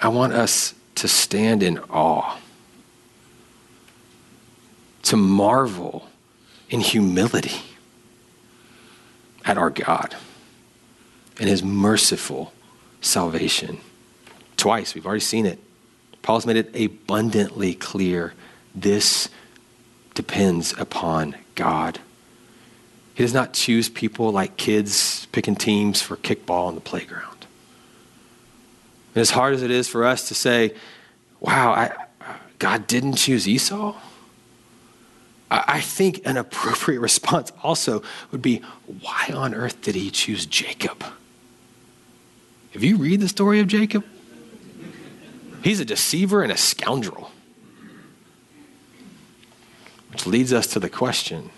I 0.00 0.08
want 0.08 0.32
us 0.32 0.74
to 0.96 1.08
stand 1.08 1.62
in 1.62 1.78
awe, 1.90 2.38
to 5.02 5.16
marvel 5.16 6.08
in 6.70 6.80
humility 6.80 7.60
at 9.44 9.58
our 9.58 9.70
God 9.70 10.16
and 11.38 11.48
his 11.48 11.62
merciful 11.62 12.52
salvation. 13.00 13.78
Twice, 14.56 14.94
we've 14.94 15.06
already 15.06 15.20
seen 15.20 15.46
it. 15.46 15.58
Paul's 16.22 16.46
made 16.46 16.56
it 16.56 16.74
abundantly 16.74 17.74
clear 17.74 18.34
this 18.74 19.28
depends 20.14 20.74
upon 20.78 21.34
God. 21.54 21.98
He 23.14 23.22
does 23.22 23.34
not 23.34 23.52
choose 23.52 23.88
people 23.88 24.30
like 24.32 24.56
kids 24.56 25.26
picking 25.32 25.56
teams 25.56 26.00
for 26.00 26.16
kickball 26.16 26.66
on 26.68 26.74
the 26.74 26.80
playground. 26.80 27.39
And 29.14 29.20
as 29.20 29.30
hard 29.30 29.54
as 29.54 29.62
it 29.62 29.70
is 29.70 29.88
for 29.88 30.04
us 30.04 30.28
to 30.28 30.34
say, 30.34 30.74
wow, 31.40 31.72
I, 31.72 31.92
God 32.58 32.86
didn't 32.86 33.14
choose 33.14 33.48
Esau, 33.48 33.96
I, 35.50 35.64
I 35.66 35.80
think 35.80 36.22
an 36.24 36.36
appropriate 36.36 37.00
response 37.10 37.52
also 37.62 38.02
would 38.30 38.42
be, 38.42 38.62
why 39.00 39.30
on 39.34 39.54
earth 39.54 39.80
did 39.82 39.94
he 39.94 40.10
choose 40.10 40.46
Jacob? 40.46 41.04
If 42.72 42.84
you 42.84 42.96
read 42.96 43.20
the 43.20 43.28
story 43.28 43.58
of 43.58 43.66
Jacob, 43.66 44.04
he's 45.64 45.80
a 45.80 45.84
deceiver 45.84 46.42
and 46.42 46.52
a 46.52 46.56
scoundrel. 46.56 47.32
Which 50.12 50.26
leads 50.26 50.52
us 50.52 50.66
to 50.68 50.80
the 50.80 50.88
question 50.88 51.50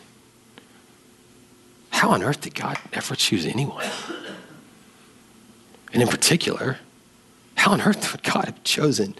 how 1.90 2.10
on 2.10 2.24
earth 2.24 2.40
did 2.40 2.56
God 2.56 2.78
ever 2.92 3.14
choose 3.14 3.46
anyone? 3.46 3.86
And 5.92 6.02
in 6.02 6.08
particular, 6.08 6.78
how 7.62 7.70
on 7.70 7.80
earth 7.80 8.10
would 8.10 8.24
God 8.24 8.46
have 8.46 8.64
chosen 8.64 9.14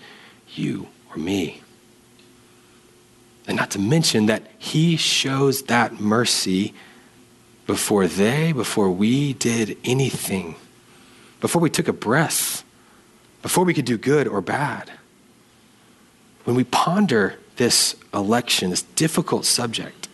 you 0.49 0.89
or 1.11 1.17
me? 1.17 1.63
And 3.47 3.57
not 3.57 3.71
to 3.71 3.79
mention 3.79 4.27
that 4.27 4.43
he 4.59 4.97
shows 4.97 5.63
that 5.65 6.01
mercy 6.01 6.75
before 7.69 8.09
they, 8.09 8.51
before 8.51 8.91
we 8.91 9.35
did 9.35 9.79
anything, 9.85 10.57
before 11.41 11.63
we 11.63 11.71
took 11.71 11.87
a 11.87 11.93
breath, 11.93 12.65
before 13.43 13.63
we 13.63 13.75
could 13.75 13.85
do 13.85 13.97
good 13.97 14.27
or 14.27 14.41
bad. 14.41 14.91
When 16.43 16.57
we 16.57 16.65
ponder 16.65 17.39
this 17.59 17.95
election, 18.13 18.71
this 18.71 18.83
difficult 18.83 19.45
subject, 19.45 20.09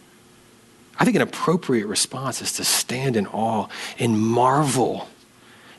I 0.98 1.06
think 1.06 1.16
an 1.16 1.22
appropriate 1.22 1.86
response 1.86 2.42
is 2.42 2.52
to 2.52 2.64
stand 2.64 3.16
in 3.16 3.26
awe 3.26 3.68
and 3.98 4.20
marvel 4.20 5.08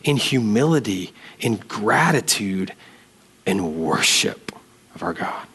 in 0.03 0.17
humility, 0.17 1.13
in 1.39 1.57
gratitude, 1.57 2.73
and 3.45 3.75
worship 3.75 4.51
of 4.95 5.03
our 5.03 5.13
God. 5.13 5.47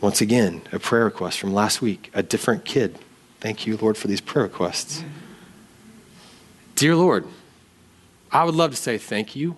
Once 0.00 0.20
again, 0.20 0.62
a 0.72 0.78
prayer 0.78 1.04
request 1.04 1.38
from 1.38 1.52
last 1.52 1.80
week, 1.80 2.10
a 2.14 2.22
different 2.22 2.64
kid. 2.64 2.98
Thank 3.40 3.66
you, 3.66 3.76
Lord, 3.76 3.96
for 3.96 4.08
these 4.08 4.20
prayer 4.20 4.44
requests. 4.44 5.02
Dear 6.74 6.94
Lord, 6.96 7.26
I 8.30 8.44
would 8.44 8.54
love 8.54 8.70
to 8.72 8.76
say 8.76 8.98
thank 8.98 9.34
you, 9.34 9.56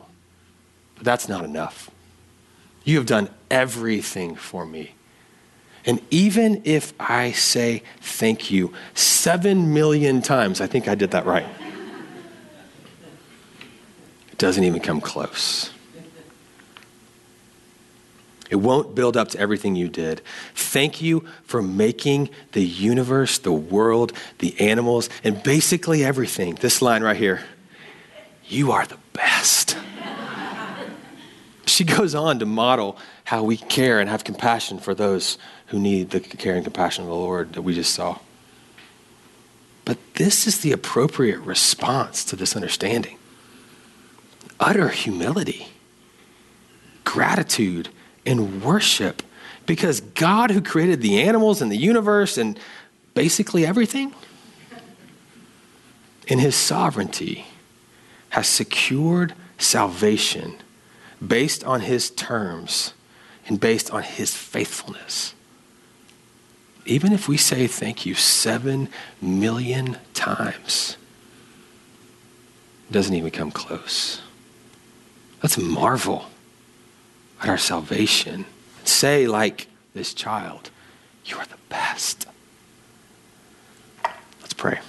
but 0.95 1.05
that's 1.05 1.29
not 1.29 1.45
enough. 1.45 1.91
You 2.85 2.97
have 2.97 3.07
done 3.07 3.29
everything 3.51 4.37
for 4.37 4.65
me. 4.65 4.95
And 5.85 6.01
even 6.11 6.63
if 6.65 6.93
I 7.01 7.33
say 7.33 7.83
thank 8.01 8.51
you 8.51 8.73
seven 8.95 9.75
million 9.75 10.23
times, 10.23 10.61
I 10.61 10.67
think 10.67 10.87
I 10.87 10.95
did 10.95 11.11
that 11.13 11.27
right. 11.27 11.47
Doesn't 14.39 14.65
even 14.65 14.81
come 14.81 15.01
close. 15.01 15.71
It 18.51 18.57
won't 18.57 18.95
build 18.95 19.17
up 19.17 19.29
to 19.31 19.39
everything 19.39 19.77
you 19.77 19.89
did. 19.89 20.23
Thank 20.55 21.03
you 21.03 21.27
for 21.45 21.61
making 21.61 22.31
the 22.53 22.65
universe, 22.65 23.39
the 23.39 23.53
world, 23.53 24.13
the 24.39 24.59
animals, 24.59 25.11
and 25.23 25.43
basically 25.43 26.03
everything. 26.03 26.55
This 26.55 26.81
line 26.81 27.03
right 27.03 27.17
here 27.17 27.43
you 28.49 28.73
are 28.73 28.87
the 28.87 28.99
best. 29.13 29.77
she 31.67 31.85
goes 31.85 32.15
on 32.15 32.39
to 32.39 32.47
model 32.47 32.97
how 33.25 33.43
we 33.43 33.59
care 33.59 34.01
and 34.01 34.09
have 34.09 34.25
compassion 34.25 34.79
for 34.79 34.95
those 34.95 35.37
who 35.67 35.79
need 35.79 36.11
the 36.11 36.21
care 36.21 36.55
and 36.55 36.65
compassion 36.65 37.05
of 37.05 37.11
the 37.11 37.15
Lord 37.15 37.53
that 37.53 37.63
we 37.63 37.75
just 37.75 37.93
saw. 37.93 38.19
But 39.85 39.99
this 40.15 40.47
is 40.47 40.61
the 40.61 40.73
appropriate 40.73 41.41
response 41.41 42.25
to 42.25 42.37
this 42.37 42.57
understanding 42.57 43.19
utter 44.61 44.89
humility, 44.89 45.69
gratitude, 47.05 47.89
and 48.27 48.63
worship 48.63 49.23
because 49.67 50.01
God, 50.01 50.51
who 50.51 50.61
created 50.61 51.03
the 51.03 51.21
animals 51.21 51.61
and 51.61 51.71
the 51.71 51.77
universe 51.77 52.39
and 52.39 52.59
basically 53.15 53.67
everything, 53.67 54.15
in 56.27 56.39
his 56.39 56.55
sovereignty, 56.55 57.47
has 58.31 58.47
secured 58.47 59.35
salvation 59.59 60.57
based 61.27 61.65
on 61.65 61.81
his 61.81 62.11
terms 62.11 62.95
and 63.47 63.59
based 63.59 63.91
on 63.91 64.03
his 64.03 64.35
faithfulness. 64.35 65.35
Even 66.85 67.13
if 67.13 67.29
we 67.29 67.37
say 67.37 67.67
thank 67.67 68.07
you 68.07 68.15
seven 68.15 68.89
million 69.21 69.99
times, 70.15 70.97
doesn't 72.91 73.15
even 73.15 73.31
come 73.31 73.51
close. 73.51 74.23
Let's 75.43 75.59
marvel 75.59 76.27
at 77.41 77.49
our 77.49 77.59
salvation. 77.59 78.45
Say, 78.85 79.27
like 79.27 79.69
this 79.95 80.15
child, 80.15 80.71
You 81.25 81.37
are 81.37 81.47
the 81.47 81.59
best. 81.69 82.27
Let's 84.41 84.55
pray. 84.55 84.81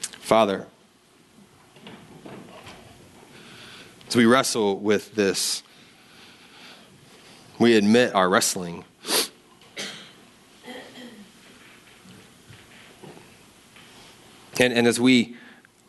Father, 0.00 0.66
as 4.08 4.16
we 4.16 4.26
wrestle 4.26 4.78
with 4.78 5.14
this, 5.14 5.62
we 7.58 7.76
admit 7.76 8.14
our 8.14 8.28
wrestling. 8.28 8.84
And, 14.60 14.72
and 14.72 14.86
as 14.86 14.98
we 15.00 15.36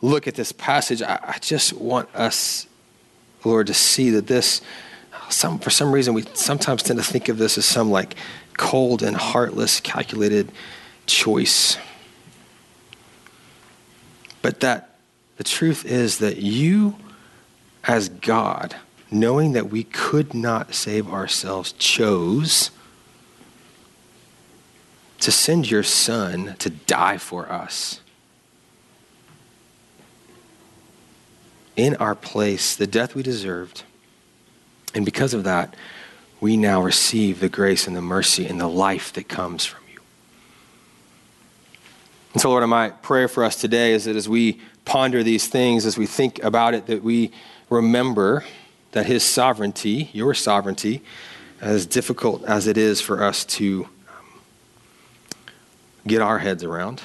look 0.00 0.26
at 0.28 0.34
this 0.34 0.52
passage, 0.52 1.02
I, 1.02 1.18
I 1.22 1.38
just 1.40 1.72
want 1.72 2.08
us, 2.14 2.66
Lord, 3.44 3.66
to 3.68 3.74
see 3.74 4.10
that 4.10 4.26
this 4.26 4.60
some, 5.28 5.58
for 5.58 5.70
some 5.70 5.92
reason, 5.92 6.14
we 6.14 6.24
sometimes 6.34 6.82
tend 6.82 6.98
to 6.98 7.04
think 7.04 7.28
of 7.28 7.38
this 7.38 7.56
as 7.56 7.64
some 7.64 7.90
like 7.90 8.16
cold 8.56 9.02
and 9.02 9.16
heartless, 9.16 9.80
calculated 9.80 10.50
choice. 11.06 11.78
But 14.42 14.60
that 14.60 14.96
the 15.36 15.44
truth 15.44 15.84
is 15.84 16.18
that 16.18 16.38
you, 16.38 16.96
as 17.84 18.08
God, 18.08 18.76
knowing 19.10 19.52
that 19.52 19.70
we 19.70 19.84
could 19.84 20.34
not 20.34 20.74
save 20.74 21.08
ourselves, 21.08 21.72
chose 21.72 22.70
to 25.20 25.30
send 25.30 25.70
your 25.70 25.82
Son 25.82 26.56
to 26.58 26.70
die 26.70 27.18
for 27.18 27.50
us. 27.50 28.00
In 31.76 31.96
our 31.96 32.14
place, 32.14 32.76
the 32.76 32.86
death 32.86 33.14
we 33.14 33.22
deserved 33.22 33.84
and 34.94 35.04
because 35.04 35.34
of 35.34 35.44
that, 35.44 35.74
we 36.40 36.56
now 36.56 36.82
receive 36.82 37.40
the 37.40 37.48
grace 37.48 37.86
and 37.86 37.96
the 37.96 38.02
mercy 38.02 38.46
and 38.46 38.60
the 38.60 38.66
life 38.66 39.12
that 39.12 39.28
comes 39.28 39.64
from 39.64 39.82
you. 39.92 40.00
And 42.32 42.42
so, 42.42 42.50
Lord, 42.50 42.66
my 42.68 42.90
prayer 42.90 43.28
for 43.28 43.44
us 43.44 43.56
today 43.56 43.92
is 43.92 44.04
that 44.04 44.16
as 44.16 44.28
we 44.28 44.60
ponder 44.84 45.22
these 45.22 45.46
things, 45.46 45.86
as 45.86 45.96
we 45.98 46.06
think 46.06 46.42
about 46.42 46.74
it, 46.74 46.86
that 46.86 47.04
we 47.04 47.32
remember 47.68 48.44
that 48.92 49.06
His 49.06 49.22
sovereignty, 49.22 50.10
your 50.12 50.34
sovereignty, 50.34 51.02
as 51.60 51.86
difficult 51.86 52.42
as 52.44 52.66
it 52.66 52.78
is 52.78 53.00
for 53.00 53.22
us 53.22 53.44
to 53.44 53.86
um, 54.08 54.40
get 56.06 56.22
our 56.22 56.38
heads 56.38 56.64
around, 56.64 57.02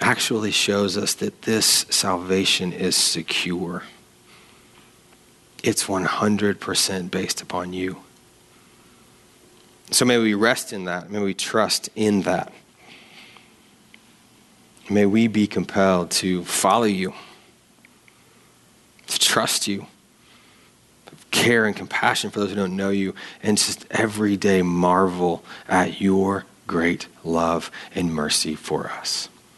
actually 0.00 0.50
shows 0.50 0.96
us 0.96 1.14
that 1.14 1.42
this 1.42 1.86
salvation 1.90 2.72
is 2.72 2.96
secure 2.96 3.82
it's 5.66 5.86
100% 5.86 7.10
based 7.10 7.42
upon 7.42 7.72
you. 7.72 7.96
So 9.90 10.04
may 10.04 10.16
we 10.16 10.32
rest 10.32 10.72
in 10.72 10.84
that. 10.84 11.10
May 11.10 11.18
we 11.18 11.34
trust 11.34 11.88
in 11.96 12.22
that. 12.22 12.52
May 14.88 15.06
we 15.06 15.26
be 15.26 15.48
compelled 15.48 16.12
to 16.12 16.44
follow 16.44 16.84
you, 16.84 17.12
to 19.08 19.18
trust 19.18 19.66
you, 19.66 19.86
care 21.32 21.66
and 21.66 21.74
compassion 21.74 22.30
for 22.30 22.38
those 22.38 22.50
who 22.50 22.54
don't 22.54 22.76
know 22.76 22.90
you, 22.90 23.16
and 23.42 23.58
just 23.58 23.86
every 23.90 24.36
day 24.36 24.62
marvel 24.62 25.44
at 25.68 26.00
your 26.00 26.44
great 26.68 27.08
love 27.24 27.72
and 27.92 28.14
mercy 28.14 28.54
for 28.54 28.88
us. 28.88 29.28